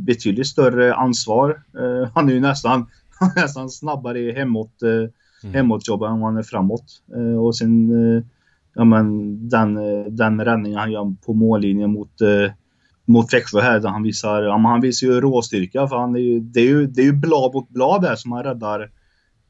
betydligt 0.05 0.47
större 0.47 0.95
ansvar. 0.95 1.61
Eh, 1.79 2.09
han 2.15 2.29
är 2.29 2.33
ju 2.33 2.39
nästan, 2.39 2.85
nästan 3.35 3.69
snabbare 3.69 4.19
i 4.19 4.31
hemåt, 4.31 4.83
eh, 4.83 4.89
mm. 5.43 5.55
hemåtjobb 5.55 6.03
än 6.03 6.21
han 6.21 6.37
är 6.37 6.43
framåt. 6.43 7.01
Eh, 7.15 7.43
och 7.43 7.55
sen 7.55 7.89
eh, 8.17 8.23
ja, 8.73 8.83
men 8.83 9.49
den, 9.49 9.75
den 10.15 10.45
räddningen 10.45 10.79
han 10.79 10.91
gör 10.91 11.15
på 11.25 11.33
mållinjen 11.33 11.91
mot 11.91 12.21
mot 13.09 13.33
Växjö 13.33 13.61
här 13.61 13.79
där 13.79 13.89
han 13.89 14.03
visar, 14.03 14.41
ja, 14.41 14.57
han 14.57 14.81
visar 14.81 15.07
ju 15.07 15.21
råstyrka 15.21 15.87
för 15.87 15.95
han 15.97 16.15
är 16.15 16.19
ju, 16.19 16.39
det 16.39 16.59
är 16.59 16.65
ju, 16.65 16.87
det 16.87 17.01
är 17.01 17.05
ju 17.05 17.13
blad 17.13 17.53
mot 17.53 17.69
blad 17.69 18.01
där 18.01 18.15
som 18.15 18.31
han 18.31 18.43
räddar, 18.43 18.91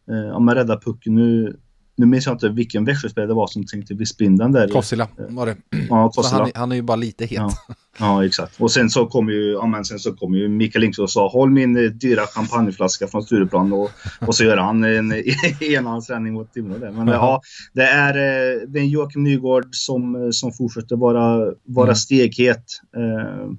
eh, 0.09 0.35
om 0.35 0.45
man 0.45 0.55
räddar 0.55 0.77
pucken. 0.77 1.15
Nu, 1.15 1.59
nu 1.99 2.05
minns 2.05 2.25
jag 2.25 2.35
inte 2.35 2.49
vilken 2.49 2.85
Växjöspelare 2.85 3.27
det 3.27 3.33
var 3.33 3.47
som 3.47 3.65
tänkte 3.65 3.93
vid 3.93 4.07
spindeln 4.07 4.51
där. 4.51 4.67
Kossila 4.67 5.07
var 5.29 5.45
det. 5.45 5.55
Ja, 5.89 6.11
Kossila. 6.15 6.41
han, 6.41 6.51
han 6.55 6.71
är 6.71 6.75
ju 6.75 6.81
bara 6.81 6.95
lite 6.95 7.25
het. 7.25 7.31
Ja. 7.31 7.51
Ja, 7.99 8.25
exakt. 8.25 8.61
Och 8.61 8.71
sen 8.71 8.89
så 8.89 9.05
kom 9.05 9.29
ju, 9.29 9.51
ja, 9.51 9.65
men 9.67 9.85
sen 9.85 9.99
så 9.99 10.13
kom 10.13 10.33
ju 10.35 10.47
Mikael 10.47 10.81
Lindqvist 10.81 10.99
och 10.99 11.11
sa 11.11 11.27
håll 11.29 11.49
min 11.49 11.77
eh, 11.77 11.83
dyra 11.83 12.21
champagneflaska 12.27 13.07
från 13.07 13.23
Stureplan 13.23 13.73
och, 13.73 13.91
och 14.19 14.35
så 14.35 14.43
gör 14.43 14.57
han 14.57 14.83
en 14.83 15.13
enhandsräddning 15.61 16.33
mot 16.33 16.53
Timrå 16.53 16.77
där. 16.77 16.91
Men 16.91 17.07
ja, 17.07 17.41
det 17.73 17.83
är, 17.83 18.13
eh, 18.15 18.61
det 18.67 18.79
är 18.79 18.83
en 18.83 18.89
Joakim 18.89 19.23
Nygård 19.23 19.67
som, 19.71 20.15
eh, 20.15 20.29
som 20.31 20.53
fortsätter 20.53 20.95
vara, 20.95 21.53
vara 21.63 21.87
Mm. 21.87 21.95
steghet. 21.95 22.63
Eh, 22.95 23.51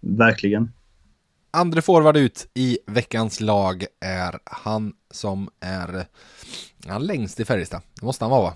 verkligen. 0.00 0.70
Andra 1.54 1.82
forward 1.82 2.16
ut 2.16 2.46
i 2.54 2.78
veckans 2.86 3.40
lag 3.40 3.84
är 4.04 4.38
han 4.44 4.92
som 5.10 5.48
är 5.60 6.04
han 6.88 7.06
längst 7.06 7.40
i 7.40 7.44
Färjestad. 7.44 7.80
Det 8.00 8.06
måste 8.06 8.24
han 8.24 8.30
vara 8.30 8.42
va? 8.42 8.54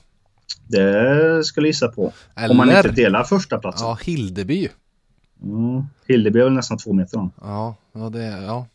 Det 0.68 1.44
skulle 1.44 1.66
jag 1.66 1.70
gissa 1.70 1.88
på. 1.88 2.12
Eller, 2.36 2.50
Om 2.50 2.56
man 2.56 2.70
inte 2.76 2.90
delar 2.90 3.24
första 3.24 3.58
platsen. 3.58 3.86
ja, 3.86 3.98
Hildeby. 4.02 4.68
Mm. 5.42 5.82
Hildeby 6.06 6.40
är 6.40 6.44
väl 6.44 6.52
nästan 6.52 6.78
två 6.78 6.92
meter 6.92 7.16
lång. 7.16 7.30
Ja, 7.40 7.74
ja 7.92 8.08
det 8.08 8.24
ja. 8.24 8.66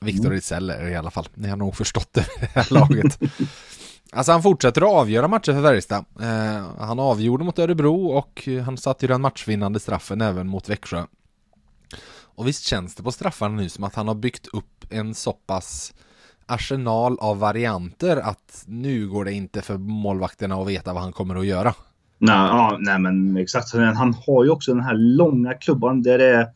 Viktor 0.00 0.30
Rizell 0.30 0.70
är 0.70 0.84
det 0.84 0.90
i 0.90 0.96
alla 0.96 1.10
fall. 1.10 1.28
Ni 1.34 1.48
har 1.48 1.56
nog 1.56 1.76
förstått 1.76 2.08
det 2.12 2.20
i 2.20 2.24
det 2.40 2.46
här 2.54 2.66
laget. 2.74 3.18
Alltså 4.12 4.32
han 4.32 4.42
fortsätter 4.42 4.80
att 4.82 4.88
avgöra 4.88 5.28
matcher 5.28 5.52
för 5.52 5.62
Färjestad. 5.62 6.04
Eh, 6.20 6.66
han 6.78 6.98
avgjorde 6.98 7.44
mot 7.44 7.58
Örebro 7.58 8.06
och 8.06 8.48
han 8.64 8.76
satte 8.76 9.04
ju 9.06 9.08
den 9.08 9.20
matchvinnande 9.20 9.80
straffen 9.80 10.20
även 10.20 10.48
mot 10.48 10.68
Växjö. 10.68 11.04
Och 12.20 12.48
visst 12.48 12.64
känns 12.64 12.94
det 12.94 13.02
på 13.02 13.12
straffarna 13.12 13.54
nu 13.56 13.68
som 13.68 13.84
att 13.84 13.94
han 13.94 14.08
har 14.08 14.14
byggt 14.14 14.46
upp 14.46 14.84
en 14.90 15.14
så 15.14 15.32
pass 15.32 15.94
arsenal 16.48 17.18
av 17.20 17.38
varianter 17.38 18.16
att 18.16 18.64
nu 18.66 19.08
går 19.08 19.24
det 19.24 19.32
inte 19.32 19.62
för 19.62 19.78
målvakterna 19.78 20.54
att 20.54 20.68
veta 20.68 20.92
vad 20.92 21.02
han 21.02 21.12
kommer 21.12 21.36
att 21.36 21.46
göra. 21.46 21.74
Nej, 22.18 22.36
ja, 22.36 22.76
nej 22.80 22.98
men 22.98 23.36
exakt. 23.36 23.74
Han 23.74 24.14
har 24.26 24.44
ju 24.44 24.50
också 24.50 24.74
den 24.74 24.84
här 24.84 24.94
långa 24.94 25.54
klubban 25.54 26.02
där 26.02 26.18
det 26.18 26.36
är... 26.36 26.46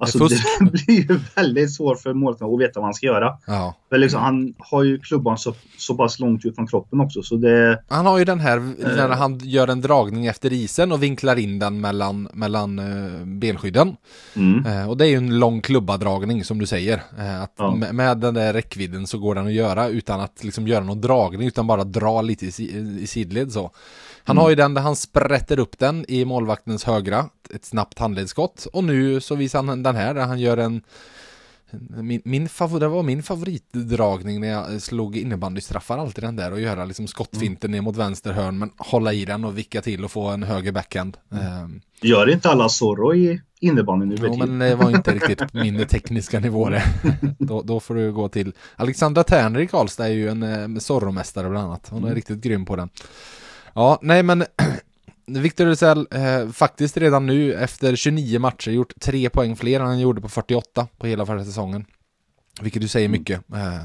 Alltså 0.00 0.18
Det 0.18 0.34
det, 0.60 0.70
blir 0.86 1.10
ju 1.10 1.20
väldigt 1.36 1.74
svårt 1.74 2.00
för 2.00 2.14
målvakten 2.14 2.54
att 2.54 2.60
veta 2.60 2.80
vad 2.80 2.86
han 2.86 2.94
ska 2.94 3.06
göra. 3.06 3.38
Ja. 3.46 3.74
För 3.88 3.98
liksom, 3.98 4.20
han 4.20 4.54
har 4.58 4.82
ju 4.82 4.98
klubban 4.98 5.38
så, 5.38 5.54
så 5.78 5.94
pass 5.94 6.18
långt 6.18 6.44
ut 6.44 6.54
från 6.54 6.66
kroppen 6.66 7.00
också 7.00 7.22
så 7.22 7.36
det... 7.36 7.82
Han 7.88 8.06
har 8.06 8.18
ju 8.18 8.24
den 8.24 8.40
här 8.40 8.58
när 8.96 9.08
han 9.08 9.38
gör 9.38 9.68
en 9.68 9.80
dragning 9.80 10.26
efter 10.26 10.52
isen 10.52 10.92
och 10.92 11.02
vinklar 11.02 11.36
in 11.38 11.58
den 11.58 11.80
mellan, 11.80 12.28
mellan 12.32 12.78
eh, 12.78 13.24
benskydden. 13.26 13.96
Mm, 14.36 14.66
Eh, 14.66 14.90
och 14.90 14.96
det 14.96 15.06
är 15.06 15.08
ju 15.08 15.16
en 15.16 15.38
lång 15.38 15.60
klubbadragning 15.60 16.44
som 16.44 16.58
du 16.58 16.66
säger. 16.66 17.02
Eh, 17.18 17.42
att 17.42 17.54
Ja. 17.56 17.74
med, 17.74 17.94
med 17.94 18.18
den 18.18 18.34
där 18.34 18.52
räckvidden 18.52 19.06
så 19.06 19.18
går 19.18 19.34
den 19.34 19.46
att 19.46 19.52
göra 19.52 19.88
utan 19.88 20.20
att 20.20 20.44
liksom 20.44 20.68
göra 20.68 20.84
någon 20.84 21.00
dragning 21.00 21.48
utan 21.48 21.66
bara 21.66 21.84
dra 21.84 22.22
lite 22.22 22.46
i, 22.46 22.48
i 23.00 23.06
sidled 23.06 23.52
så. 23.52 23.70
Han 24.24 24.36
Mm. 24.36 24.42
har 24.42 24.50
ju 24.50 24.56
den 24.56 24.74
där 24.74 24.82
han 24.82 24.96
sprätter 24.96 25.58
upp 25.58 25.78
den 25.78 26.04
i 26.08 26.24
målvaktens 26.24 26.84
högra, 26.84 27.28
ett 27.54 27.64
snabbt 27.64 27.98
handledsskott. 27.98 28.66
Och 28.72 28.84
nu 28.84 29.20
så 29.20 29.34
visar 29.34 29.62
han 29.62 29.82
den 29.82 29.96
här 29.96 30.14
där 30.14 30.26
han 30.26 30.38
gör 30.40 30.56
en 30.56 30.82
min, 32.00 32.22
min 32.24 32.48
favor, 32.48 32.80
det 32.80 32.88
var 32.88 33.02
min 33.02 33.22
favoritdragning 33.22 34.40
när 34.40 34.48
jag 34.48 34.82
slog 34.82 35.16
innebandystraffar 35.16 35.98
alltid 35.98 36.24
den 36.24 36.36
där 36.36 36.52
och 36.52 36.60
göra 36.60 36.84
liksom 36.84 37.06
skottfinten 37.06 37.70
ner 37.70 37.80
mot 37.80 37.96
vänster 37.96 38.32
hörn 38.32 38.58
men 38.58 38.70
hålla 38.76 39.12
i 39.12 39.24
den 39.24 39.44
och 39.44 39.58
vicka 39.58 39.82
till 39.82 40.04
och 40.04 40.10
få 40.10 40.28
en 40.28 40.42
höger 40.42 40.72
backhand. 40.72 41.16
Ehm, 41.32 41.80
Gör 42.02 42.30
inte 42.30 42.50
alla 42.50 42.68
Zorro 42.68 43.14
i 43.14 43.40
innebandy 43.60 44.06
nu 44.06 44.16
Jo, 44.18 44.36
men 44.36 44.58
det 44.58 44.74
var 44.74 44.90
inte 44.90 45.14
riktigt 45.14 45.42
min 45.54 45.86
tekniska 45.86 46.40
nivå 46.40 46.68
det. 46.68 46.82
då, 47.38 47.62
då 47.62 47.80
får 47.80 47.94
du 47.94 48.12
gå 48.12 48.28
till 48.28 48.52
Alexandra 48.76 49.24
Tärner 49.24 49.60
i 49.60 49.66
Karlstad 49.66 50.06
är 50.08 50.12
ju 50.12 50.28
en 50.28 50.42
eh, 50.42 50.80
Zorro-mästare 50.80 51.50
bland 51.50 51.66
annat. 51.66 51.88
Hon 51.90 52.04
är 52.04 52.14
riktigt 52.14 52.40
grym 52.40 52.64
på 52.64 52.76
den. 52.76 52.88
Ja, 53.80 53.98
nej 54.02 54.22
men 54.22 54.44
Victor 55.26 55.66
Rysell 55.66 56.06
eh, 56.10 56.48
faktiskt 56.52 56.96
redan 56.96 57.26
nu 57.26 57.54
efter 57.54 57.96
29 57.96 58.38
matcher 58.38 58.70
gjort 58.70 58.92
tre 59.00 59.30
poäng 59.30 59.56
fler 59.56 59.80
än 59.80 59.86
han 59.86 60.00
gjorde 60.00 60.20
på 60.20 60.28
48 60.28 60.88
på 60.98 61.06
hela 61.06 61.26
förra 61.26 61.44
säsongen. 61.44 61.84
Vilket 62.60 62.82
du 62.82 62.88
säger 62.88 63.08
mycket. 63.08 63.40
Eh, 63.54 63.82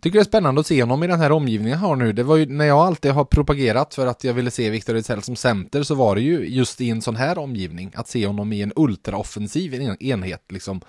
tycker 0.00 0.18
det 0.18 0.22
är 0.22 0.24
spännande 0.24 0.60
att 0.60 0.66
se 0.66 0.82
honom 0.82 1.02
i 1.02 1.06
den 1.06 1.20
här 1.20 1.32
omgivningen 1.32 1.72
jag 1.80 1.88
har 1.88 1.96
nu. 1.96 2.12
Det 2.12 2.22
var 2.22 2.36
ju 2.36 2.46
när 2.46 2.64
jag 2.64 2.78
alltid 2.78 3.12
har 3.12 3.24
propagerat 3.24 3.94
för 3.94 4.06
att 4.06 4.24
jag 4.24 4.34
ville 4.34 4.50
se 4.50 4.70
Victor 4.70 4.94
Rysell 4.94 5.22
som 5.22 5.36
center 5.36 5.82
så 5.82 5.94
var 5.94 6.14
det 6.14 6.20
ju 6.22 6.48
just 6.48 6.80
i 6.80 6.90
en 6.90 7.02
sån 7.02 7.16
här 7.16 7.38
omgivning. 7.38 7.92
Att 7.94 8.08
se 8.08 8.26
honom 8.26 8.52
i 8.52 8.62
en 8.62 8.72
ultraoffensiv 8.76 9.74
en- 9.74 10.02
enhet 10.02 10.52
liksom. 10.52 10.80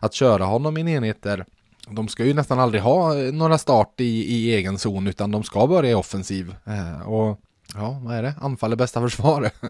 Att 0.00 0.14
köra 0.14 0.44
honom 0.44 0.78
i 0.78 0.80
en 0.80 0.88
enhet 0.88 1.22
där 1.22 1.44
de 1.90 2.08
ska 2.08 2.24
ju 2.24 2.34
nästan 2.34 2.60
aldrig 2.60 2.82
ha 2.82 3.18
eh, 3.18 3.32
några 3.32 3.58
start 3.58 4.00
i, 4.00 4.34
i 4.34 4.54
egen 4.54 4.78
zon 4.78 5.06
utan 5.06 5.30
de 5.30 5.42
ska 5.42 5.66
börja 5.66 5.90
i 5.90 5.94
offensiv. 5.94 6.54
Eh, 6.66 7.08
och 7.08 7.40
ja, 7.74 8.00
vad 8.02 8.16
är 8.16 8.22
det? 8.22 8.34
Anfall 8.40 8.72
är 8.72 8.76
bästa 8.76 9.00
försvar. 9.00 9.50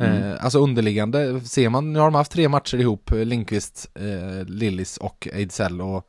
Eh, 0.00 0.44
alltså 0.44 0.58
underliggande, 0.58 1.40
ser 1.40 1.68
man, 1.68 1.92
nu 1.92 1.98
har 1.98 2.06
de 2.06 2.14
haft 2.14 2.32
tre 2.32 2.48
matcher 2.48 2.76
ihop, 2.76 3.12
eh, 3.12 3.18
Lindqvist, 3.18 3.90
eh, 3.94 4.46
Lillis 4.46 4.96
och 4.96 5.28
Ejdsell 5.32 5.80
och 5.80 6.08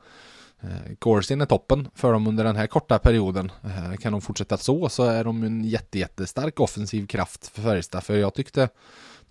eh, 0.61 0.95
Corsin 0.99 1.41
är 1.41 1.45
toppen 1.45 1.87
för 1.95 2.13
dem 2.13 2.27
under 2.27 2.43
den 2.43 2.55
här 2.55 2.67
korta 2.67 2.99
perioden. 2.99 3.51
Eh, 3.63 3.95
kan 3.95 4.11
de 4.11 4.21
fortsätta 4.21 4.57
så 4.57 4.89
så 4.89 5.03
är 5.03 5.23
de 5.23 5.43
en 5.43 5.63
jätte, 5.63 5.99
jättestark 5.99 6.59
offensiv 6.59 7.07
kraft 7.07 7.47
för 7.47 7.61
Färjestad. 7.61 8.03
För 8.03 8.17
jag 8.17 8.33
tyckte 8.33 8.69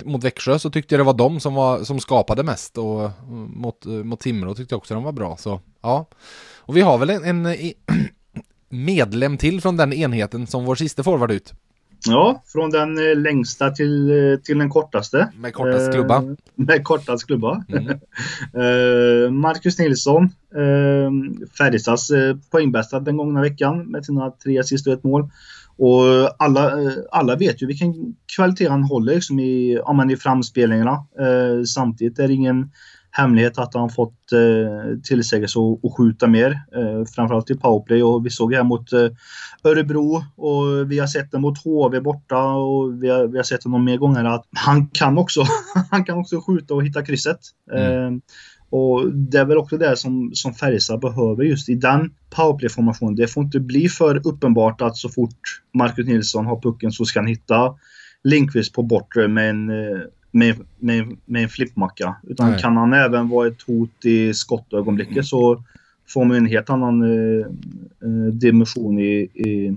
mot 0.05 0.25
Växjö 0.25 0.59
så 0.59 0.71
tyckte 0.71 0.95
jag 0.95 1.01
det 1.01 1.05
var 1.05 1.15
de 1.15 1.41
som, 1.41 1.55
var, 1.55 1.85
som 1.85 2.01
skapade 2.01 2.43
mest 2.43 2.79
och 2.79 3.05
eh, 3.05 3.11
mot, 3.31 3.87
eh, 3.87 3.93
mot 3.93 4.21
Timrå 4.21 4.55
tyckte 4.55 4.73
jag 4.73 4.79
också 4.79 4.95
de 4.95 5.03
var 5.03 5.13
bra. 5.13 5.37
Så 5.37 5.61
ja, 5.81 6.07
och 6.57 6.77
vi 6.77 6.81
har 6.81 6.99
väl 6.99 7.11
en, 7.11 7.47
en 7.47 7.57
medlem 8.69 9.39
till 9.39 9.61
från 9.61 9.77
den 9.77 9.93
enheten 9.93 10.47
som 10.47 10.65
vår 10.65 10.75
sista 10.75 11.03
forward 11.03 11.31
ut 11.31 11.55
Ja, 12.07 12.43
från 12.47 12.71
den 12.71 12.99
eh, 12.99 13.17
längsta 13.17 13.71
till, 13.71 14.11
eh, 14.11 14.39
till 14.39 14.59
den 14.59 14.71
kortaste. 14.71 15.33
med 15.37 15.55
kortast 15.55 15.93
klubba. 15.93 16.17
Eh, 16.17 16.23
med 16.55 16.85
kortast 16.85 17.27
klubba. 17.27 17.65
Mm. 17.69 17.87
Eh, 18.55 19.31
Marcus 19.31 19.79
Nilsson, 19.79 20.25
eh, 20.55 21.11
Färjestads 21.59 22.11
eh, 22.11 22.37
poängbästa 22.51 23.01
den 23.01 23.17
gångna 23.17 23.41
veckan 23.41 23.91
med 23.91 24.05
sina 24.05 24.31
tre 24.31 24.59
assist 24.59 24.87
och 24.87 24.93
ett 24.93 25.05
mål. 25.05 25.31
Och 25.77 26.43
alla, 26.43 26.83
eh, 26.83 26.93
alla 27.11 27.37
vet 27.37 27.63
ju 27.63 27.67
vilken 27.67 28.17
kvalitet 28.37 28.69
han 28.69 28.83
håller 28.83 29.15
liksom 29.15 29.41
i, 29.41 29.75
ja, 29.75 30.11
i 30.11 30.17
framspelningarna. 30.17 31.07
Samtidigt 31.67 32.19
är 32.19 32.29
det 32.29 32.35
ingen 32.35 32.71
hemlighet 33.11 33.59
att 33.59 33.75
han 33.75 33.91
fått 33.91 34.33
eh, 34.33 34.99
tillsägelse 35.03 35.59
att 35.83 35.97
skjuta 35.97 36.27
mer. 36.27 36.51
Eh, 36.51 37.05
framförallt 37.15 37.51
i 37.51 37.55
powerplay 37.55 38.03
och 38.03 38.27
vi 38.27 38.31
såg 38.31 38.55
här 38.55 38.65
mot 38.65 38.93
eh, 38.93 39.09
Örebro 39.65 40.25
och 40.37 40.91
vi 40.91 40.99
har 40.99 41.07
sett 41.07 41.31
den 41.31 41.41
mot 41.41 41.65
HV 41.65 42.01
borta 42.01 42.45
och 42.45 43.03
vi 43.03 43.09
har, 43.09 43.27
vi 43.27 43.37
har 43.37 43.45
sett 43.45 43.65
honom 43.65 43.85
mer 43.85 43.97
gånger 43.97 44.25
att 44.25 44.45
han 44.57 44.89
kan 44.89 45.19
också, 45.19 45.45
han 45.91 46.05
kan 46.05 46.19
också 46.19 46.41
skjuta 46.41 46.75
och 46.75 46.85
hitta 46.85 47.05
krysset. 47.05 47.41
Mm. 47.73 48.15
Eh, 48.15 48.21
och 48.71 49.13
det 49.13 49.39
är 49.39 49.45
väl 49.45 49.59
också 49.59 49.77
det 49.77 49.97
som, 49.97 50.31
som 50.35 50.55
Färjestad 50.55 51.01
behöver 51.01 51.45
just 51.45 51.69
i 51.69 51.75
den 51.75 52.11
powerplay-formationen. 52.31 53.15
Det 53.15 53.27
får 53.27 53.45
inte 53.45 53.61
bli 53.61 53.89
för 53.89 54.27
uppenbart 54.27 54.81
att 54.81 54.97
så 54.97 55.09
fort 55.09 55.39
Marcus 55.75 56.07
Nilsson 56.07 56.47
har 56.47 56.61
pucken 56.61 56.93
så 56.93 57.05
ska 57.05 57.19
han 57.19 57.27
hitta 57.27 57.75
Linkvist 58.25 58.75
på 58.75 58.83
bortre 58.83 59.29
med 59.29 59.51
en, 59.51 59.71
eh, 59.71 60.01
med, 60.31 60.57
med, 60.79 61.17
med 61.25 61.43
en 61.43 61.49
flippmacka. 61.49 62.17
Utan 62.23 62.51
Nej. 62.51 62.61
kan 62.61 62.77
han 62.77 62.93
även 62.93 63.29
vara 63.29 63.49
ett 63.49 63.63
hot 63.63 64.05
i 64.05 64.35
skottögonblicket 64.35 65.27
så 65.27 65.63
får 66.09 66.25
man 66.25 66.37
en 66.37 66.47
helt 66.47 66.71
annan 66.71 67.03
eh, 67.03 67.47
eh, 68.03 68.33
dimension 68.33 68.99
i, 68.99 69.31
i, 69.35 69.77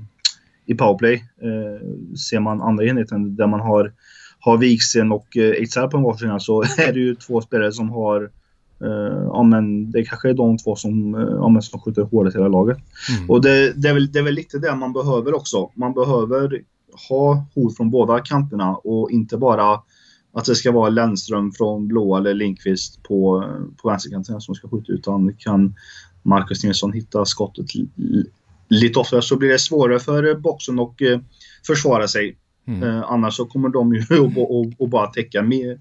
i 0.65 0.75
powerplay. 0.75 1.13
Eh, 1.41 2.15
ser 2.17 2.39
man 2.39 2.61
andra 2.61 2.85
enheten 2.85 3.35
där 3.35 3.47
man 3.47 3.59
har, 3.59 3.93
har 4.39 4.57
Wiksen 4.57 5.11
och 5.11 5.37
eh, 5.37 5.89
på 5.89 5.97
en 5.97 6.03
varsin 6.03 6.39
så 6.39 6.61
är 6.77 6.93
det 6.93 6.99
ju 6.99 7.15
två 7.15 7.41
spelare 7.41 7.71
som 7.71 7.89
har 7.89 8.23
eh, 8.81 9.23
ja, 9.27 9.43
men 9.43 9.91
det 9.91 10.05
kanske 10.05 10.29
är 10.29 10.33
de 10.33 10.57
två 10.57 10.75
som, 10.75 11.15
eh, 11.15 11.21
ja, 11.21 11.49
men 11.49 11.61
som 11.61 11.79
skjuter 11.79 12.01
hårdast 12.01 12.35
i 12.35 12.39
hela 12.39 12.49
laget. 12.49 12.77
Mm. 13.17 13.29
Och 13.29 13.41
det, 13.41 13.73
det, 13.81 13.89
är 13.89 13.93
väl, 13.93 14.11
det 14.11 14.19
är 14.19 14.23
väl 14.23 14.33
lite 14.33 14.59
det 14.59 14.75
man 14.75 14.93
behöver 14.93 15.35
också. 15.35 15.69
Man 15.75 15.93
behöver 15.93 16.61
ha 17.09 17.45
hot 17.55 17.77
från 17.77 17.91
båda 17.91 18.19
kanterna 18.19 18.75
och 18.75 19.11
inte 19.11 19.37
bara 19.37 19.79
att 20.33 20.45
det 20.45 20.55
ska 20.55 20.71
vara 20.71 20.89
Lennström 20.89 21.51
från 21.51 21.87
blå 21.87 22.17
eller 22.17 22.33
Linkvist 22.33 23.03
på, 23.03 23.43
på 23.81 23.89
vänsterkanten 23.89 24.41
som 24.41 24.55
ska 24.55 24.69
skjuta 24.69 24.91
utan 24.93 25.33
kan 25.37 25.75
Marcus 26.23 26.63
Nilsson 26.63 26.93
hitta 26.93 27.25
skottet 27.25 27.75
li- 27.75 27.89
li- 27.95 28.29
lite 28.67 28.99
oftare 28.99 29.21
så 29.21 29.37
blir 29.37 29.49
det 29.49 29.59
svårare 29.59 29.99
för 29.99 30.35
boxen 30.35 30.79
att 30.79 31.01
eh, 31.01 31.19
försvara 31.67 32.07
sig. 32.07 32.37
Mm. 32.67 32.83
Eh, 32.83 33.03
annars 33.11 33.33
så 33.35 33.45
kommer 33.45 33.69
de 33.69 33.93
ju 33.95 34.01
att, 34.79 34.89
bara 34.89 35.07
täcka 35.07 35.41
mi- 35.41 35.79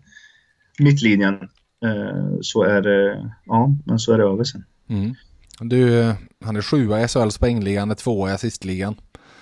mittlinjen. 0.79 1.35
Eh, 1.85 2.39
så 2.41 2.63
är 2.63 2.83
det, 2.83 3.31
ja, 3.47 3.75
men 3.87 3.99
så 3.99 4.13
är 4.13 4.19
det 4.19 4.25
över 4.25 4.45
sen. 4.45 4.65
Mm. 4.89 5.15
Du, 5.61 6.13
han 6.45 6.57
är 6.57 6.63
sjua 6.63 7.05
i 7.05 7.09
SHLs 7.09 7.39
poängligan, 7.39 7.97
tvåa 7.97 8.31
i 8.31 8.33
assistligan. 8.33 8.95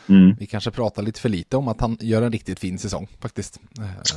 Mm. 0.09 0.37
Vi 0.39 0.47
kanske 0.47 0.71
pratar 0.71 1.03
lite 1.03 1.21
för 1.21 1.29
lite 1.29 1.57
om 1.57 1.69
att 1.69 1.81
han 1.81 1.97
gör 2.01 2.23
en 2.23 2.33
riktigt 2.33 2.59
fin 2.59 2.79
säsong 2.79 3.09
faktiskt. 3.21 3.61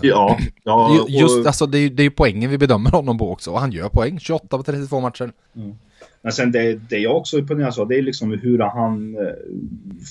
Ja, 0.01 0.37
ja 0.63 1.01
och... 1.01 1.09
Just, 1.09 1.45
alltså, 1.45 1.65
det, 1.65 1.79
är, 1.79 1.89
det 1.89 2.01
är 2.01 2.05
ju 2.05 2.11
poängen 2.11 2.49
vi 2.49 2.57
bedömer 2.57 2.91
honom 2.91 3.17
på 3.17 3.31
också. 3.31 3.51
Och 3.51 3.59
han 3.59 3.71
gör 3.71 3.89
poäng, 3.89 4.19
28 4.19 4.57
på 4.57 4.63
32 4.63 4.99
matcher. 4.99 5.31
Mm. 5.55 5.75
Men 6.21 6.31
sen 6.31 6.51
det, 6.51 6.75
det 6.89 6.97
jag 6.97 7.17
också 7.17 7.39
imponeras 7.39 7.79
av, 7.79 7.87
det 7.87 7.97
är 7.97 8.01
liksom 8.01 8.31
hur 8.31 8.59
han, 8.59 9.15
eh, 9.15 9.21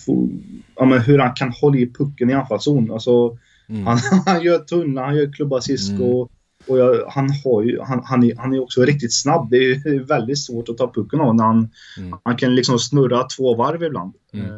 får, 0.07 0.29
ja, 0.77 0.85
men 0.85 1.01
hur 1.01 1.19
han 1.19 1.35
kan 1.35 1.53
hålla 1.61 1.79
i 1.79 1.87
pucken 1.87 2.31
i 2.31 2.33
anfallszon. 2.33 2.93
Alltså, 2.93 3.39
mm. 3.69 3.87
han, 3.87 3.99
han 4.27 4.43
gör 4.43 4.59
tunnlar, 4.59 5.05
han 5.05 5.17
gör 5.17 5.33
klubbassist 5.33 5.91
mm. 5.91 6.03
och 6.03 6.31
och 6.71 6.79
jag, 6.79 7.07
han, 7.09 7.31
har 7.45 7.63
ju, 7.63 7.81
han, 7.81 8.03
han, 8.05 8.25
är, 8.25 8.37
han 8.37 8.55
är 8.55 8.61
också 8.63 8.85
riktigt 8.85 9.15
snabb. 9.15 9.51
Det 9.51 9.57
är 9.57 9.99
väldigt 10.07 10.39
svårt 10.39 10.69
att 10.69 10.79
ta 10.79 10.93
pucken 10.93 11.21
av 11.21 11.35
när 11.35 11.45
han, 11.45 11.69
mm. 11.99 12.19
han 12.25 12.37
kan 12.37 12.55
liksom 12.55 12.79
snurra 12.79 13.23
två 13.23 13.55
varv 13.55 13.83
ibland. 13.83 14.13
Mm. 14.33 14.47
Eh, 14.47 14.53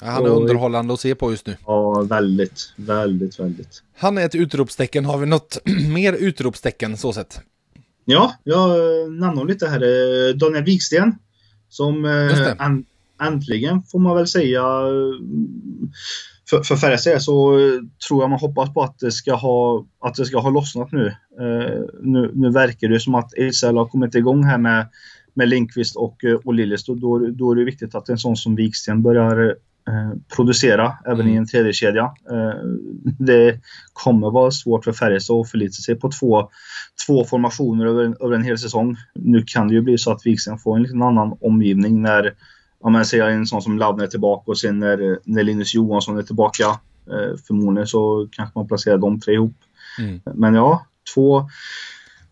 ja, 0.00 0.06
han 0.06 0.24
är 0.24 0.30
och, 0.30 0.40
underhållande 0.40 0.94
att 0.94 1.00
se 1.00 1.14
på 1.14 1.30
just 1.30 1.46
nu. 1.46 1.56
Ja, 1.66 2.02
väldigt, 2.02 2.72
väldigt, 2.76 3.40
väldigt. 3.40 3.82
Han 3.96 4.18
är 4.18 4.26
ett 4.26 4.34
utropstecken. 4.34 5.04
Har 5.04 5.18
vi 5.18 5.26
något 5.26 5.58
mer 5.88 6.12
utropstecken 6.12 6.96
så 6.96 7.12
sett? 7.12 7.40
Ja, 8.04 8.34
jag 8.44 8.70
nämnde 9.12 9.44
lite 9.44 9.66
här. 9.66 9.82
Eh, 9.82 10.34
Daniel 10.34 10.64
Wiksten. 10.64 11.14
Som 11.68 12.04
eh, 12.04 13.26
äntligen 13.26 13.82
får 13.82 13.98
man 13.98 14.16
väl 14.16 14.26
säga 14.26 14.62
för, 16.50 16.62
för 16.62 16.76
Färjestad 16.76 17.22
så 17.22 17.58
tror 18.08 18.22
jag 18.22 18.30
man 18.30 18.38
hoppas 18.38 18.74
på 18.74 18.82
att 18.82 18.98
det 18.98 19.12
ska 19.12 19.34
ha, 19.34 19.86
att 20.00 20.14
det 20.14 20.24
ska 20.24 20.38
ha 20.38 20.50
lossnat 20.50 20.92
nu. 20.92 21.06
Uh, 21.40 21.84
nu, 22.02 22.30
nu 22.34 22.50
verkar 22.50 22.88
det 22.88 23.00
som 23.00 23.14
att 23.14 23.34
Ejdsell 23.34 23.76
har 23.76 23.86
kommit 23.86 24.14
igång 24.14 24.44
här 24.44 24.58
med, 24.58 24.88
med 25.34 25.48
Linkvist 25.48 25.96
och, 25.96 26.24
eh, 26.24 26.34
och 26.34 26.54
Lillis. 26.54 26.84
Då, 26.84 26.94
då, 26.94 27.18
då 27.18 27.52
är 27.52 27.56
det 27.56 27.64
viktigt 27.64 27.94
att 27.94 28.08
en 28.08 28.18
sån 28.18 28.36
som 28.36 28.56
Viksten 28.56 29.02
börjar 29.02 29.40
uh, 29.40 30.12
producera 30.36 30.92
även 31.06 31.20
mm. 31.20 31.34
i 31.34 31.36
en 31.36 31.46
tredje 31.46 31.72
kedja. 31.72 32.04
Uh, 32.04 32.54
det 33.18 33.60
kommer 33.92 34.30
vara 34.30 34.50
svårt 34.50 34.84
för 34.84 34.92
Färjestad 34.92 35.40
att 35.40 35.50
förlita 35.50 35.72
sig 35.72 35.94
på 35.94 36.10
två, 36.10 36.48
två 37.06 37.24
formationer 37.24 37.86
över 37.86 38.04
en, 38.04 38.16
över 38.20 38.34
en 38.34 38.44
hel 38.44 38.58
säsong. 38.58 38.96
Nu 39.14 39.42
kan 39.46 39.68
det 39.68 39.74
ju 39.74 39.80
bli 39.80 39.98
så 39.98 40.12
att 40.12 40.26
Viksten 40.26 40.58
får 40.58 40.76
en 40.76 40.82
liten 40.82 41.02
annan 41.02 41.36
omgivning 41.40 42.02
när 42.02 42.34
om 42.80 42.92
man 42.92 43.04
säger 43.04 43.28
en 43.28 43.46
sån 43.46 43.62
som 43.62 43.78
Lavne 43.78 44.02
är 44.04 44.08
tillbaka 44.08 44.50
och 44.50 44.58
sen 44.58 44.78
när, 44.78 45.18
när 45.24 45.42
Linus 45.42 45.74
Johansson 45.74 46.18
är 46.18 46.22
tillbaka 46.22 46.64
eh, 47.06 47.36
förmodligen 47.46 47.86
så 47.86 48.28
kanske 48.32 48.58
man 48.58 48.68
placerar 48.68 48.98
de 48.98 49.20
tre 49.20 49.34
ihop. 49.34 49.56
Mm. 49.98 50.20
Men 50.34 50.54
ja, 50.54 50.86
två 51.14 51.48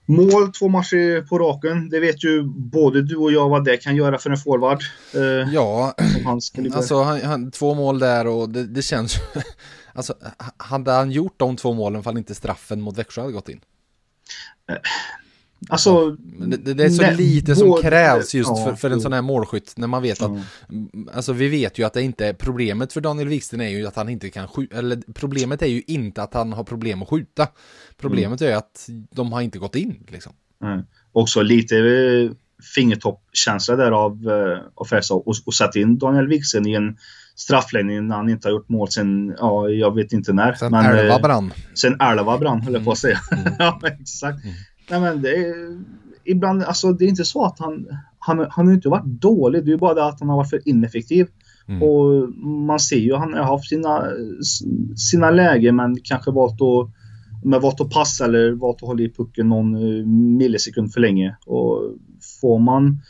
mål, 0.07 0.53
två 0.53 0.69
matcher 0.69 1.27
på 1.29 1.39
raken. 1.39 1.89
Det 1.89 2.01
vet 2.01 2.25
ju 2.25 2.43
både 2.47 3.03
du 3.03 3.17
och 3.17 3.33
jag 3.33 3.49
vad 3.49 3.65
det 3.65 3.77
kan 3.77 3.97
göra 3.97 4.19
för 4.19 4.31
en 4.31 4.37
forward. 4.37 4.83
Eh, 5.15 5.55
ja, 5.55 5.95
alltså 6.73 7.03
han, 7.03 7.21
han, 7.21 7.51
två 7.51 7.75
mål 7.75 7.99
där 7.99 8.27
och 8.27 8.49
det, 8.49 8.67
det 8.67 8.83
känns 8.83 9.21
Alltså, 9.99 10.15
hade 10.57 10.93
han 10.93 11.11
gjort 11.11 11.35
de 11.37 11.57
två 11.57 11.73
målen 11.73 12.03
fall 12.03 12.19
inte 12.19 12.35
straffen 12.35 12.81
mot 12.81 12.99
Växjö 12.99 13.21
hade 13.21 13.33
gått 13.33 13.49
in? 13.49 13.61
Eh, 14.69 14.77
Alltså, 15.68 16.11
det, 16.11 16.75
det, 16.75 16.85
är 16.85 16.88
så 16.88 17.03
nej, 17.03 17.16
lite 17.16 17.57
som 17.57 17.68
både, 17.68 17.83
krävs 17.83 18.35
just 18.35 18.51
ja, 18.51 18.64
för, 18.64 18.75
för 18.75 18.90
en 18.90 19.01
sån 19.01 19.12
här 19.12 19.23
målskytt 19.23 19.75
när 19.77 19.87
man 19.87 20.03
vet 20.03 20.23
att 20.23 20.31
mm. 20.31 21.09
Alltså 21.14 21.33
vi 21.33 21.49
vet 21.49 21.79
ju 21.79 21.85
att 21.85 21.92
det 21.92 22.03
inte 22.03 22.27
är 22.27 22.33
problemet 22.33 22.92
för 22.92 23.01
Daniel 23.01 23.29
Wiksten 23.29 23.61
är 23.61 23.68
ju 23.68 23.87
att 23.87 23.97
han 23.97 24.09
inte 24.09 24.31
kan 24.31 24.49
skjuta 24.49 24.79
Eller 24.79 25.03
problemet 25.14 25.62
är 25.62 25.66
ju 25.66 25.83
inte 25.87 26.23
att 26.23 26.35
han 26.35 26.53
har 26.53 26.64
problem 26.64 27.03
att 27.03 27.09
skjuta 27.09 27.49
Problemet 27.97 28.40
mm. 28.40 28.53
är 28.53 28.57
att 28.57 28.88
de 29.11 29.33
har 29.33 29.40
inte 29.40 29.59
gått 29.59 29.75
in 29.75 30.07
liksom 30.09 30.33
mm. 30.64 30.83
Också 31.12 31.42
lite 31.42 31.77
eh, 31.77 32.31
fingertoppkänsla 32.75 33.77
där 33.77 33.90
av, 33.90 34.27
uh, 34.27 34.59
av 34.75 34.85
Färjestad 34.85 35.16
och, 35.16 35.35
och 35.47 35.55
satt 35.55 35.77
in 35.77 35.99
Daniel 35.99 36.29
Wiksten 36.29 36.66
i 36.66 36.75
en 36.75 36.97
straffläggning 37.37 38.09
när 38.09 38.16
han 38.16 38.29
inte 38.29 38.49
har 38.49 38.53
gjort 38.53 38.68
mål 38.68 38.90
sen, 38.90 39.37
ja 39.38 39.68
jag 39.68 39.94
vet 39.94 40.12
inte 40.12 40.33
när. 40.33 40.53
Sen 40.53 40.71
men, 40.71 40.87
Elva 40.87 41.14
eh, 41.14 41.23
brann. 41.23 41.53
Sen 41.75 42.01
Elva 42.01 42.38
brann 42.38 42.61
höll 42.61 42.75
jag 42.75 42.85
på 42.85 42.92
att 42.92 42.99
säga. 42.99 43.18
Mm. 43.33 43.55
ja 43.59 43.81
exakt. 43.83 44.44
Mm. 44.44 44.57
Nej 44.90 45.01
men 45.01 45.22
det 45.22 45.37
är, 45.37 45.79
ibland, 46.24 46.62
alltså 46.62 46.92
det 46.92 47.05
är 47.05 47.09
inte 47.09 47.24
så 47.24 47.44
att 47.44 47.59
han, 47.59 47.87
han, 48.18 48.46
han 48.51 48.66
har 48.66 48.74
inte 48.74 48.88
varit 48.88 49.05
dålig. 49.07 49.64
Det 49.64 49.72
är 49.72 49.77
bara 49.77 49.94
det 49.94 50.05
att 50.05 50.20
han 50.20 50.29
har 50.29 50.37
varit 50.37 50.51
för 50.51 50.68
ineffektiv. 50.68 51.27
Mm. 51.68 51.83
Och 51.83 52.29
man 52.38 52.81
ser 52.81 52.96
ju 52.96 53.14
att 53.14 53.20
han 53.20 53.35
har 53.35 53.42
haft 53.42 53.68
sina, 53.68 54.05
sina 54.96 55.31
lägen 55.31 55.77
men 55.77 55.96
kanske 56.03 56.31
valt 56.31 56.62
att, 56.62 56.90
med 57.44 57.61
valt 57.61 57.81
att 57.81 57.90
passa 57.90 58.24
eller 58.24 58.53
valt 58.53 58.83
att 58.83 58.88
hålla 58.88 59.03
i 59.03 59.12
pucken 59.12 59.48
någon 59.48 59.74
eh, 59.74 60.07
millisekund 60.07 60.92
för 60.92 61.01
länge. 61.01 61.37
Och 61.46 61.94
får 62.40 62.59
man 62.59 63.03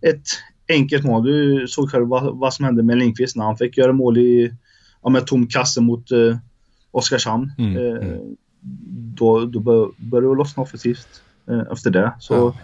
ett 0.00 0.26
enkelt 0.68 1.04
mål, 1.04 1.24
du 1.24 1.66
såg 1.68 1.90
själv 1.90 2.08
vad, 2.08 2.38
vad 2.38 2.54
som 2.54 2.64
hände 2.64 2.82
med 2.82 2.98
Lindqvist 2.98 3.36
när 3.36 3.44
han 3.44 3.56
fick 3.56 3.76
göra 3.76 3.92
mål 3.92 4.18
i 4.18 4.54
ja, 5.02 5.08
med 5.10 5.26
tom 5.26 5.46
kasse 5.46 5.80
mot 5.80 6.10
eh, 6.10 6.36
Oskarshamn. 6.90 7.52
Mm. 7.58 7.76
Eh, 7.76 8.08
mm 8.08 8.36
då, 9.16 9.44
då 9.44 9.60
bör, 9.60 9.90
börjar 9.96 10.30
det 10.30 10.36
lossna 10.36 10.62
offensivt 10.62 11.22
eh, 11.48 11.72
efter 11.72 11.90
det. 11.90 12.12
Så, 12.18 12.34
ja. 12.34 12.56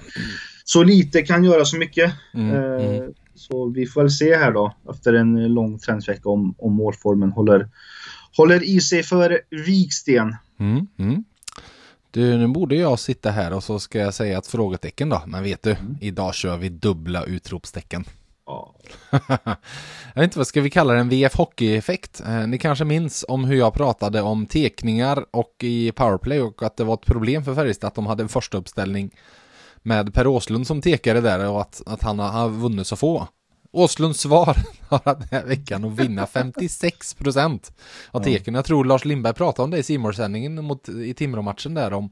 så 0.64 0.82
lite 0.82 1.22
kan 1.22 1.44
göra 1.44 1.64
så 1.64 1.76
mycket. 1.76 2.12
Mm, 2.34 2.54
eh, 2.54 2.96
mm. 2.96 3.12
Så 3.34 3.68
vi 3.68 3.86
får 3.86 4.00
väl 4.00 4.10
se 4.10 4.36
här 4.36 4.52
då 4.52 4.74
efter 4.90 5.12
en 5.12 5.54
lång 5.54 5.78
träningsvecka 5.78 6.28
om, 6.28 6.54
om 6.58 6.72
målformen 6.72 7.32
håller, 7.32 7.68
håller 8.36 8.62
i 8.62 8.80
sig 8.80 9.02
för 9.02 9.40
Viksten. 9.50 10.36
Mm, 10.58 10.86
mm. 10.96 11.24
Du, 12.10 12.36
nu 12.36 12.48
borde 12.48 12.74
jag 12.74 12.98
sitta 12.98 13.30
här 13.30 13.52
och 13.52 13.64
så 13.64 13.78
ska 13.78 13.98
jag 13.98 14.14
säga 14.14 14.38
ett 14.38 14.46
frågetecken 14.46 15.08
då. 15.08 15.22
Men 15.26 15.42
vet 15.42 15.62
du, 15.62 15.70
mm. 15.70 15.96
idag 16.00 16.34
kör 16.34 16.56
vi 16.56 16.68
dubbla 16.68 17.24
utropstecken. 17.24 18.04
jag 20.14 20.14
vet 20.14 20.24
inte 20.24 20.38
vad 20.38 20.46
ska 20.46 20.60
vi 20.60 20.70
kalla 20.70 20.92
det, 20.92 21.00
en 21.00 21.08
VF 21.08 21.36
Hockey-effekt. 21.36 22.20
Eh, 22.26 22.46
ni 22.46 22.58
kanske 22.58 22.84
minns 22.84 23.24
om 23.28 23.44
hur 23.44 23.56
jag 23.56 23.74
pratade 23.74 24.22
om 24.22 24.46
tekningar 24.46 25.24
och 25.30 25.54
i 25.60 25.92
powerplay 25.92 26.40
och 26.40 26.62
att 26.62 26.76
det 26.76 26.84
var 26.84 26.94
ett 26.94 27.06
problem 27.06 27.44
för 27.44 27.54
Färjestad 27.54 27.88
att 27.88 27.94
de 27.94 28.06
hade 28.06 28.22
en 28.22 28.28
första 28.28 28.58
uppställning 28.58 29.10
med 29.82 30.14
Per 30.14 30.26
Åslund 30.26 30.66
som 30.66 30.82
tekare 30.82 31.20
där 31.20 31.50
och 31.50 31.60
att, 31.60 31.82
att 31.86 32.02
han 32.02 32.18
har 32.18 32.48
vunnit 32.48 32.86
så 32.86 32.96
få. 32.96 33.28
Åslunds 33.72 34.20
svar 34.20 34.56
har 34.88 35.00
den 35.04 35.28
här 35.30 35.44
veckan 35.44 35.84
att 35.84 35.92
vinna 35.92 36.26
56 36.26 37.14
procent 37.14 37.72
av 38.10 38.22
teken. 38.22 38.54
Jag 38.54 38.64
tror 38.64 38.84
Lars 38.84 39.04
Lindberg 39.04 39.34
pratade 39.34 39.64
om 39.64 39.70
det 39.70 39.78
i 39.78 39.82
Simor-sändningen 39.82 40.78
i 41.04 41.14
Timrå-matchen 41.14 41.74
där 41.74 41.92
om 41.92 42.10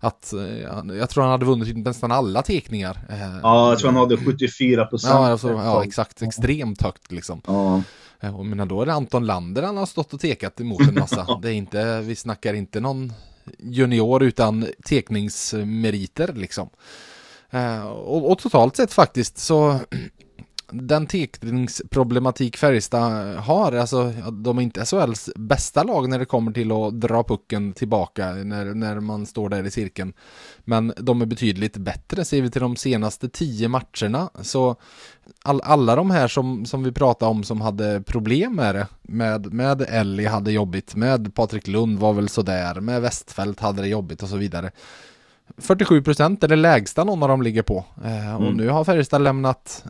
att 0.00 0.32
eh, 0.32 0.96
jag 0.98 1.10
tror 1.10 1.22
han 1.22 1.30
hade 1.30 1.44
vunnit 1.44 1.76
nästan 1.76 2.12
alla 2.12 2.42
tekningar. 2.42 2.98
Eh, 3.08 3.38
ja, 3.42 3.70
jag 3.70 3.78
tror 3.78 3.90
han 3.92 4.00
hade 4.00 4.16
74 4.16 4.86
procent. 4.86 5.14
Ja, 5.14 5.28
alltså, 5.28 5.52
ja, 5.52 5.84
exakt. 5.84 6.22
Extremt 6.22 6.82
högt 6.82 7.12
liksom. 7.12 7.42
Ja. 7.46 7.82
Eh, 8.20 8.42
men 8.42 8.68
då 8.68 8.82
är 8.82 8.86
det 8.86 8.92
Anton 8.92 9.26
Lander 9.26 9.62
han 9.62 9.76
har 9.76 9.86
stått 9.86 10.14
och 10.14 10.20
tekat 10.20 10.60
emot 10.60 10.80
en 10.80 10.94
massa. 10.94 11.38
det 11.42 11.48
är 11.48 11.54
inte, 11.54 12.00
vi 12.00 12.16
snackar 12.16 12.54
inte 12.54 12.80
någon 12.80 13.12
junior 13.58 14.22
utan 14.22 14.66
tekningsmeriter 14.88 16.32
liksom. 16.32 16.68
Och, 17.94 18.30
och, 18.30 18.38
totalt 18.38 18.76
sett 18.76 18.92
faktiskt 18.92 19.38
så 19.38 19.80
den 20.72 21.06
tekningsproblematik 21.06 22.56
Färjestad 22.56 23.36
har, 23.36 23.72
alltså 23.72 24.12
de 24.32 24.58
är 24.58 24.62
inte 24.62 24.86
SHLs 24.86 25.30
bästa 25.36 25.82
lag 25.82 26.08
när 26.08 26.18
det 26.18 26.24
kommer 26.24 26.52
till 26.52 26.72
att 26.72 27.00
dra 27.00 27.24
pucken 27.24 27.72
tillbaka 27.72 28.34
när, 28.34 28.74
när 28.74 29.00
man 29.00 29.26
står 29.26 29.48
där 29.48 29.66
i 29.66 29.70
cirkeln. 29.70 30.12
Men 30.64 30.92
de 30.96 31.22
är 31.22 31.26
betydligt 31.26 31.76
bättre, 31.76 32.24
ser 32.24 32.42
vi 32.42 32.50
till 32.50 32.60
de 32.60 32.76
senaste 32.76 33.28
tio 33.28 33.68
matcherna. 33.68 34.30
Så 34.42 34.76
all, 35.42 35.60
alla 35.60 35.96
de 35.96 36.10
här 36.10 36.28
som, 36.28 36.66
som 36.66 36.82
vi 36.82 36.92
pratade 36.92 37.30
om 37.30 37.44
som 37.44 37.60
hade 37.60 38.02
problem 38.02 38.56
med 38.56 38.74
det, 38.74 38.86
med, 39.02 39.52
med 39.52 39.82
Ellie 39.88 40.28
hade 40.28 40.52
jobbigt, 40.52 40.94
med 40.94 41.34
Patrik 41.34 41.66
Lund 41.66 41.98
var 41.98 42.12
väl 42.12 42.28
sådär, 42.28 42.80
med 42.80 43.02
Westfält 43.02 43.60
hade 43.60 43.82
det 43.82 43.88
jobbigt 43.88 44.22
och 44.22 44.28
så 44.28 44.36
vidare. 44.36 44.70
47 45.56 46.02
procent 46.02 46.44
är 46.44 46.48
det 46.48 46.56
lägsta 46.56 47.04
någon 47.04 47.22
av 47.22 47.28
dem 47.28 47.42
ligger 47.42 47.62
på. 47.62 47.84
Eh, 48.04 48.36
och 48.36 48.42
mm. 48.42 48.56
nu 48.56 48.68
har 48.68 48.84
Färjestad 48.84 49.22
lämnat 49.22 49.84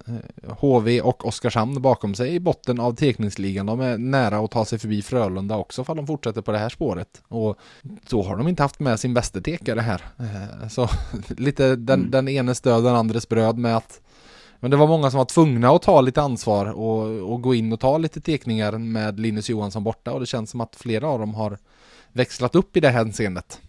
HV 0.46 0.98
eh, 0.98 1.06
och 1.06 1.26
Oskarshamn 1.26 1.82
bakom 1.82 2.14
sig 2.14 2.34
i 2.34 2.40
botten 2.40 2.80
av 2.80 2.94
tekningsligan. 2.94 3.66
De 3.66 3.80
är 3.80 3.98
nära 3.98 4.38
att 4.38 4.50
ta 4.50 4.64
sig 4.64 4.78
förbi 4.78 5.02
Frölunda 5.02 5.56
också 5.56 5.84
för 5.84 5.94
de 5.94 6.06
fortsätter 6.06 6.42
på 6.42 6.52
det 6.52 6.58
här 6.58 6.68
spåret. 6.68 7.22
Och 7.28 7.58
då 7.82 8.22
har 8.22 8.36
de 8.36 8.48
inte 8.48 8.62
haft 8.62 8.80
med 8.80 9.00
sin 9.00 9.14
bästa 9.14 9.40
tekare 9.40 9.80
här. 9.80 10.02
Eh, 10.18 10.68
så 10.68 10.88
lite 11.36 11.76
den, 11.76 12.00
mm. 12.00 12.10
den 12.10 12.28
enes 12.28 12.60
död, 12.60 12.84
den 12.84 12.94
andres 12.94 13.28
bröd 13.28 13.58
med 13.58 13.76
att 13.76 14.00
men 14.60 14.70
det 14.70 14.76
var 14.76 14.86
många 14.86 15.10
som 15.10 15.18
var 15.18 15.24
tvungna 15.24 15.70
att 15.70 15.82
ta 15.82 16.00
lite 16.00 16.22
ansvar 16.22 16.66
och, 16.66 17.32
och 17.32 17.42
gå 17.42 17.54
in 17.54 17.72
och 17.72 17.80
ta 17.80 17.98
lite 17.98 18.20
tekningar 18.20 18.78
med 18.78 19.20
Linus 19.20 19.50
Johansson 19.50 19.84
borta 19.84 20.12
och 20.12 20.20
det 20.20 20.26
känns 20.26 20.50
som 20.50 20.60
att 20.60 20.76
flera 20.76 21.08
av 21.08 21.18
dem 21.18 21.34
har 21.34 21.58
växlat 22.12 22.54
upp 22.54 22.76
i 22.76 22.80
det 22.80 22.90
hänseendet. 22.90 23.60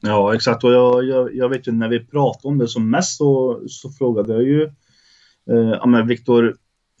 Ja, 0.00 0.34
exakt. 0.34 0.64
Och 0.64 0.72
jag, 0.72 1.04
jag, 1.04 1.34
jag, 1.34 1.48
vet 1.48 1.68
ju 1.68 1.72
när 1.72 1.88
vi 1.88 2.06
pratade 2.06 2.48
om 2.48 2.58
det 2.58 2.68
som 2.68 2.90
mest 2.90 3.16
så, 3.16 3.62
så 3.68 3.90
frågade 3.90 4.32
jag 4.32 4.42
ju 4.42 4.62
eh, 5.50 5.78
ja, 5.82 6.04
Viktor 6.06 6.56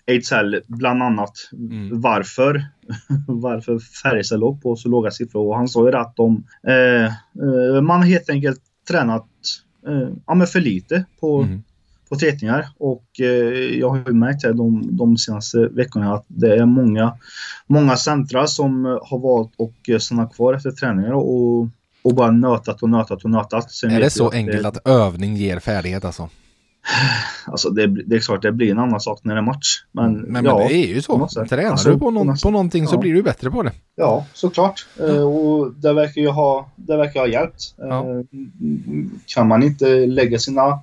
Ejdsell 0.06 0.60
bland 0.66 1.02
annat 1.02 1.32
mm. 1.52 2.00
varför, 2.00 2.64
varför 3.28 3.78
Färjestad 3.78 4.40
låg 4.40 4.62
på 4.62 4.76
så 4.76 4.88
låga 4.88 5.10
siffror. 5.10 5.46
Och 5.46 5.56
han 5.56 5.68
sa 5.68 5.88
ju 5.88 5.96
att 5.96 6.16
de, 6.16 6.44
eh, 6.68 7.04
eh, 7.04 7.82
man 7.82 8.02
helt 8.02 8.30
enkelt 8.30 8.60
tränat 8.88 9.26
eh, 9.88 10.08
ja, 10.26 10.46
för 10.46 10.60
lite 10.60 11.04
på, 11.20 11.42
mm. 11.42 11.62
på 12.08 12.16
teckningar 12.16 12.68
och 12.78 13.20
eh, 13.20 13.78
jag 13.78 13.88
har 13.88 14.02
ju 14.06 14.12
märkt 14.12 14.44
här 14.44 14.52
de, 14.52 14.96
de 14.96 15.16
senaste 15.16 15.68
veckorna 15.68 16.14
att 16.14 16.24
det 16.28 16.56
är 16.56 16.66
många, 16.66 17.12
många 17.66 17.96
centra 17.96 18.46
som 18.46 18.84
har 18.84 19.18
valt 19.18 19.52
att 19.60 20.02
stanna 20.02 20.26
kvar 20.26 20.54
efter 20.54 20.70
träningar 20.70 21.12
och, 21.12 21.68
och 22.06 22.14
bara 22.14 22.30
nötat 22.30 22.82
och 22.82 22.90
nötat 22.90 23.24
och 23.24 23.30
nötat. 23.30 23.72
Sen 23.72 23.90
är 23.90 24.00
det 24.00 24.10
så 24.10 24.30
enkelt 24.30 24.66
att 24.66 24.88
övning 24.88 25.36
ger 25.36 25.58
färdighet 25.58 26.04
alltså? 26.04 26.28
Alltså 27.46 27.70
det, 27.70 27.86
det, 27.86 28.16
är 28.16 28.20
klart 28.20 28.42
det 28.42 28.52
blir 28.52 28.70
en 28.70 28.78
annan 28.78 29.00
sak 29.00 29.20
när 29.22 29.34
det 29.34 29.40
är 29.40 29.42
match. 29.42 29.84
Men, 29.92 30.12
men, 30.20 30.44
ja, 30.44 30.58
men 30.58 30.68
det 30.68 30.74
är 30.74 30.86
ju 30.86 31.02
så. 31.02 31.28
Tränar 31.48 31.70
alltså, 31.70 31.90
du 31.90 31.98
på, 31.98 32.10
någon, 32.10 32.36
på 32.36 32.50
någonting 32.50 32.82
ja. 32.82 32.90
så 32.90 32.98
blir 32.98 33.14
du 33.14 33.22
bättre 33.22 33.50
på 33.50 33.62
det. 33.62 33.72
Ja, 33.96 34.26
såklart. 34.32 34.86
Ja. 34.98 35.04
Uh, 35.04 35.22
och 35.22 35.72
det 35.72 35.92
verkar 35.92 36.20
ju 36.20 36.28
ha, 36.28 36.70
det 36.76 36.96
verkar 36.96 37.20
ha 37.20 37.26
hjälpt. 37.26 37.74
Ja. 37.76 38.04
Uh, 38.04 38.24
kan 39.26 39.48
man 39.48 39.62
inte 39.62 40.06
lägga 40.06 40.38
sina 40.38 40.80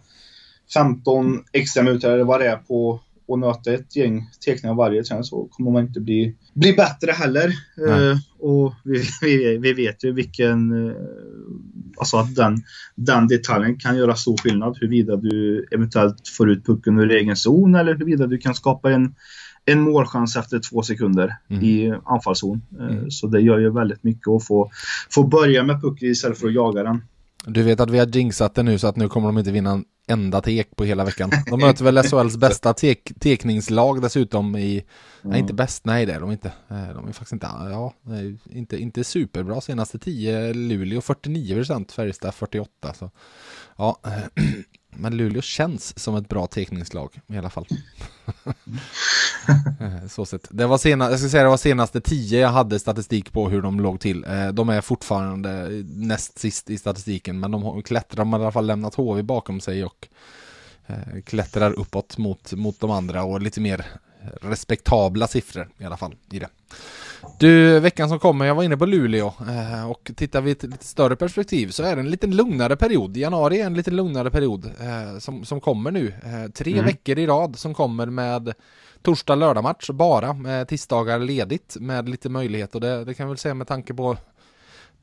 15 0.73 1.43
extra 1.51 1.83
minuter 1.83 2.11
eller 2.11 2.23
vad 2.23 2.39
det 2.39 2.47
är 2.47 2.57
på 2.57 2.99
och 3.27 3.39
nöta 3.39 3.73
ett 3.73 3.95
gäng 3.95 4.29
teckningar 4.45 4.75
varje 4.75 5.03
träning 5.03 5.23
så 5.23 5.47
kommer 5.51 5.71
man 5.71 5.83
inte 5.83 5.99
bli, 5.99 6.35
bli 6.53 6.73
bättre 6.73 7.11
heller. 7.11 7.47
Uh, 7.87 8.17
och 8.39 8.73
vi, 8.83 9.03
vi, 9.21 9.57
vi, 9.57 9.73
vet 9.73 10.03
ju 10.03 10.11
vilken, 10.11 10.71
uh, 10.71 10.95
alltså 11.97 12.17
att 12.17 12.35
den, 12.35 12.57
den 12.95 13.27
detaljen 13.27 13.79
kan 13.79 13.97
göra 13.97 14.15
stor 14.15 14.37
skillnad 14.37 14.77
huruvida 14.81 15.15
du 15.15 15.65
eventuellt 15.71 16.27
får 16.27 16.51
ut 16.51 16.65
pucken 16.65 16.99
ur 16.99 17.11
egen 17.11 17.35
zon 17.35 17.75
eller 17.75 17.93
huruvida 17.93 18.27
du 18.27 18.37
kan 18.37 18.55
skapa 18.55 18.91
en, 18.91 19.15
en 19.65 19.81
målchans 19.81 20.35
efter 20.35 20.59
två 20.59 20.81
sekunder 20.81 21.35
mm. 21.49 21.63
i 21.63 21.93
anfallszon. 22.05 22.61
Uh, 22.79 22.97
mm. 22.97 23.11
Så 23.11 23.27
det 23.27 23.41
gör 23.41 23.59
ju 23.59 23.73
väldigt 23.73 24.03
mycket 24.03 24.27
att 24.27 24.45
få, 24.45 24.71
få 25.09 25.23
börja 25.27 25.63
med 25.63 25.81
pucken 25.81 26.09
istället 26.09 26.37
för 26.37 26.47
att 26.47 26.53
jaga 26.53 26.83
den. 26.83 27.01
Du 27.45 27.63
vet 27.63 27.79
att 27.79 27.89
vi 27.89 27.99
har 27.99 28.07
jinxat 28.07 28.55
det 28.55 28.63
nu 28.63 28.77
så 28.77 28.87
att 28.87 28.95
nu 28.95 29.09
kommer 29.09 29.27
de 29.27 29.37
inte 29.37 29.51
vinna 29.51 29.71
en 29.71 29.85
enda 30.07 30.41
tek 30.41 30.75
på 30.75 30.83
hela 30.83 31.05
veckan. 31.05 31.31
De 31.49 31.59
möter 31.59 31.83
väl 31.83 32.03
SHLs 32.03 32.37
bästa 32.37 32.73
tek 32.73 33.11
tekningslag 33.19 34.01
dessutom 34.01 34.55
i, 34.55 34.71
mm. 34.71 34.83
nej 35.21 35.39
inte 35.39 35.53
bäst, 35.53 35.85
nej 35.85 36.05
det 36.05 36.13
är 36.13 36.19
de 36.19 36.31
inte. 36.31 36.51
De 36.67 37.07
är 37.07 37.11
faktiskt 37.11 37.33
inte, 37.33 37.47
ja, 37.71 37.93
inte, 38.49 38.77
inte 38.77 39.03
superbra 39.03 39.61
senaste 39.61 39.99
10, 39.99 40.53
Luleå 40.53 40.99
49%, 40.99 41.91
Färjestad 41.91 42.35
48. 42.35 42.93
Så, 42.93 43.11
ja, 43.77 43.99
Men 44.97 45.17
Luleå 45.17 45.41
känns 45.41 45.99
som 45.99 46.15
ett 46.15 46.29
bra 46.29 46.47
teckningslag 46.47 47.21
i 47.27 47.37
alla 47.37 47.49
fall. 47.49 47.67
Eh, 49.79 50.07
så 50.07 50.25
sett. 50.25 50.47
Det 50.49 50.67
var 50.67 50.77
sena, 50.77 51.09
jag 51.09 51.19
ska 51.19 51.29
säga 51.29 51.43
det 51.43 51.49
var 51.49 51.57
senaste 51.57 52.01
tio 52.01 52.39
jag 52.39 52.49
hade 52.49 52.79
statistik 52.79 53.33
på 53.33 53.49
hur 53.49 53.61
de 53.61 53.79
låg 53.79 53.99
till. 53.99 54.23
Eh, 54.23 54.47
de 54.47 54.69
är 54.69 54.81
fortfarande 54.81 55.69
näst 55.85 56.39
sist 56.39 56.69
i 56.69 56.77
statistiken 56.77 57.39
men 57.39 57.51
de 57.51 57.83
klättrar, 57.83 58.17
de 58.17 58.33
har 58.33 58.39
i 58.39 58.43
alla 58.43 58.51
fall 58.51 58.65
lämnat 58.65 58.95
HV 58.95 59.21
bakom 59.23 59.61
sig 59.61 59.85
och 59.85 60.07
eh, 60.87 61.21
klättrar 61.25 61.71
uppåt 61.71 62.17
mot, 62.17 62.53
mot 62.53 62.79
de 62.79 62.91
andra 62.91 63.23
och 63.23 63.41
lite 63.41 63.61
mer 63.61 63.85
respektabla 64.41 65.27
siffror 65.27 65.69
i 65.77 65.85
alla 65.85 65.97
fall 65.97 66.15
i 66.31 66.39
det. 66.39 66.49
Du, 67.39 67.79
veckan 67.79 68.09
som 68.09 68.19
kommer, 68.19 68.45
jag 68.45 68.55
var 68.55 68.63
inne 68.63 68.77
på 68.77 68.85
Luleå 68.85 69.27
eh, 69.27 69.89
och 69.91 70.11
tittar 70.15 70.41
vi 70.41 70.49
i 70.49 70.51
ett 70.51 70.63
lite 70.63 70.85
större 70.85 71.15
perspektiv 71.15 71.67
så 71.67 71.83
är 71.83 71.95
det 71.95 72.01
en 72.01 72.09
lite 72.09 72.27
lugnare 72.27 72.75
period. 72.75 73.17
Januari 73.17 73.61
är 73.61 73.65
en 73.65 73.73
lite 73.73 73.91
lugnare 73.91 74.31
period 74.31 74.65
eh, 74.65 75.19
som, 75.19 75.45
som 75.45 75.61
kommer 75.61 75.91
nu. 75.91 76.07
Eh, 76.07 76.51
tre 76.51 76.73
mm. 76.73 76.85
veckor 76.85 77.19
i 77.19 77.27
rad 77.27 77.55
som 77.55 77.73
kommer 77.73 78.05
med 78.05 78.53
torsdag, 79.01 79.35
lördag 79.35 79.63
match 79.63 79.89
bara, 79.89 80.33
med 80.33 80.67
tisdagar 80.67 81.19
ledigt 81.19 81.77
med 81.79 82.09
lite 82.09 82.29
möjlighet 82.29 82.75
och 82.75 82.81
det, 82.81 83.05
det 83.05 83.13
kan 83.13 83.27
väl 83.27 83.37
säga 83.37 83.53
med 83.53 83.67
tanke 83.67 83.93
på 83.93 84.17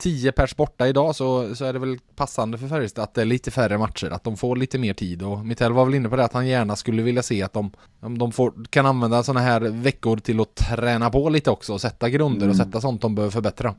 10 0.00 0.32
pers 0.32 0.56
borta 0.56 0.88
idag 0.88 1.16
så, 1.16 1.54
så 1.54 1.64
är 1.64 1.72
det 1.72 1.78
väl 1.78 1.98
passande 2.16 2.58
för 2.58 2.68
Färjestad 2.68 3.04
att 3.04 3.14
det 3.14 3.20
är 3.20 3.24
lite 3.24 3.50
färre 3.50 3.78
matcher, 3.78 4.10
att 4.10 4.24
de 4.24 4.36
får 4.36 4.56
lite 4.56 4.78
mer 4.78 4.94
tid 4.94 5.22
och 5.22 5.46
Mittell 5.46 5.72
var 5.72 5.84
väl 5.84 5.94
inne 5.94 6.08
på 6.08 6.16
det 6.16 6.24
att 6.24 6.32
han 6.32 6.46
gärna 6.46 6.76
skulle 6.76 7.02
vilja 7.02 7.22
se 7.22 7.42
att 7.42 7.52
de, 7.52 7.70
om 8.00 8.18
de 8.18 8.32
får, 8.32 8.52
kan 8.70 8.86
använda 8.86 9.22
sådana 9.22 9.40
här 9.40 9.60
veckor 9.60 10.16
till 10.16 10.40
att 10.40 10.54
träna 10.54 11.10
på 11.10 11.28
lite 11.28 11.50
också 11.50 11.72
och 11.72 11.80
sätta 11.80 12.08
grunder 12.08 12.46
mm. 12.46 12.50
och 12.50 12.56
sätta 12.56 12.80
sånt 12.80 13.02
de 13.02 13.14
behöver 13.14 13.32
förbättra. 13.32 13.74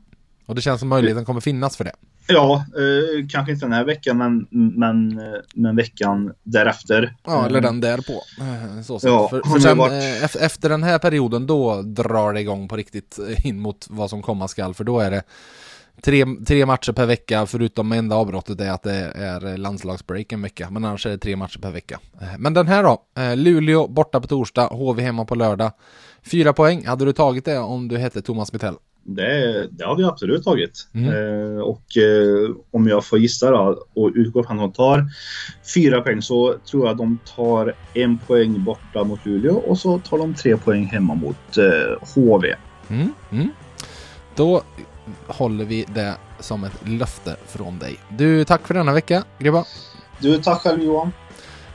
Och 0.46 0.56
det 0.56 0.62
känns 0.62 0.80
som 0.80 0.90
möjligheten 0.90 1.26
kommer 1.26 1.42
finnas 1.42 1.78
för 1.78 1.84
det. 1.84 1.94
Ja, 2.28 2.56
eh, 2.56 3.28
kanske 3.30 3.52
inte 3.52 3.66
den 3.66 3.74
här 3.74 3.86
veckan 3.86 4.18
men, 4.18 4.48
men, 4.52 5.22
men 5.54 5.76
veckan 5.76 6.34
därefter. 6.44 7.16
Ja, 7.24 7.46
eller 7.46 7.62
den 7.62 7.82
därpå. 7.82 8.22
Eh, 8.40 8.82
så 8.82 9.00
ja, 9.04 9.28
för, 9.30 9.42
för 9.52 9.60
sen, 9.60 9.78
varit... 9.78 9.92
Eh, 9.92 10.44
efter 10.44 10.70
den 10.70 10.84
här 10.84 11.00
perioden 11.00 11.48
då 11.48 11.82
drar 11.82 12.34
det 12.34 12.42
igång 12.42 12.68
på 12.68 12.76
riktigt 12.76 13.20
in 13.44 13.60
mot 13.60 13.88
vad 13.90 14.10
som 14.10 14.22
komma 14.22 14.48
skall. 14.48 14.74
För 14.74 14.84
då 14.84 15.00
är 15.00 15.12
det 15.12 15.24
Tre, 16.04 16.26
tre 16.48 16.66
matcher 16.66 16.92
per 16.92 17.06
vecka, 17.06 17.46
förutom 17.46 17.92
enda 17.92 18.16
avbrottet 18.16 18.62
är 18.62 18.72
att 18.72 18.84
det 18.84 19.12
är 19.16 19.58
landslagsbreak 19.58 20.32
en 20.32 20.42
vecka. 20.42 20.70
Men 20.70 20.86
annars 20.86 21.06
är 21.06 21.10
det 21.10 21.18
tre 21.18 21.36
matcher 21.36 21.60
per 21.60 21.72
vecka. 21.72 22.00
Eh, 22.22 22.38
men 22.40 22.54
den 22.54 22.68
här 22.68 22.84
då, 22.84 23.22
eh, 23.22 23.36
Luleå 23.36 23.88
borta 23.88 24.22
på 24.22 24.28
torsdag, 24.28 24.68
HV 24.68 25.02
hemma 25.02 25.26
på 25.26 25.36
lördag. 25.36 25.72
Fyra 26.32 26.54
poäng, 26.54 26.86
hade 26.86 27.06
du 27.06 27.14
tagit 27.14 27.46
det 27.46 27.60
om 27.60 27.88
du 27.88 27.98
hette 27.98 28.22
Thomas 28.22 28.54
Mittell? 28.54 28.76
Det, 29.04 29.68
det 29.72 29.86
har 29.86 29.98
vi 29.98 30.04
absolut 30.04 30.44
tagit. 30.44 30.88
Mm. 30.94 31.10
Eh, 31.10 31.62
och 31.62 31.98
eh, 31.98 32.56
om 32.72 32.88
jag 32.88 33.06
får 33.06 33.20
gissa 33.20 33.52
då 33.52 33.86
och 33.94 34.12
utgå 34.16 34.44
från 34.44 34.60
att 34.60 34.64
de 34.64 34.74
tar 34.74 35.06
fyra 35.76 36.02
poäng 36.02 36.22
så 36.22 36.56
tror 36.72 36.88
jag 36.88 36.98
de 36.98 37.18
tar 37.36 37.74
en 37.94 38.18
poäng 38.18 38.64
borta 38.64 39.04
mot 39.04 39.26
Luleå 39.26 39.56
och 39.56 39.78
så 39.78 40.00
tar 40.00 40.18
de 40.18 40.34
tre 40.34 40.58
poäng 40.58 40.86
hemma 40.86 41.16
mot 41.16 41.58
eh, 41.58 42.08
HV. 42.16 42.56
Mm. 42.90 43.14
Mm. 43.32 43.50
Då 44.36 44.62
håller 45.28 45.66
vi 45.66 45.86
det 45.94 46.16
som 46.40 46.64
ett 46.64 46.88
löfte 46.88 47.36
från 47.48 47.80
dig. 47.80 48.00
Du, 48.10 48.46
tack 48.46 48.68
för 48.68 48.74
denna 48.74 48.94
vecka, 48.94 49.24
Gribba. 49.40 49.66
Du, 50.20 50.38
tack 50.38 50.62
själv 50.62 50.84
Johan. 50.84 51.12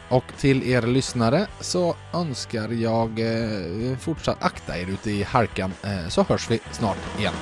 Och 0.08 0.24
till 0.38 0.70
er 0.70 0.82
lyssnare 0.82 1.46
så 1.60 1.96
önskar 2.14 2.68
jag 2.68 3.20
eh, 3.20 3.98
fortsatt 3.98 4.42
akta 4.42 4.78
er 4.78 4.86
ute 4.86 5.10
i 5.10 5.22
halkan 5.22 5.72
eh, 5.82 6.08
så 6.08 6.22
hörs 6.22 6.50
vi 6.50 6.60
snart 6.72 7.18
igen. 7.18 7.34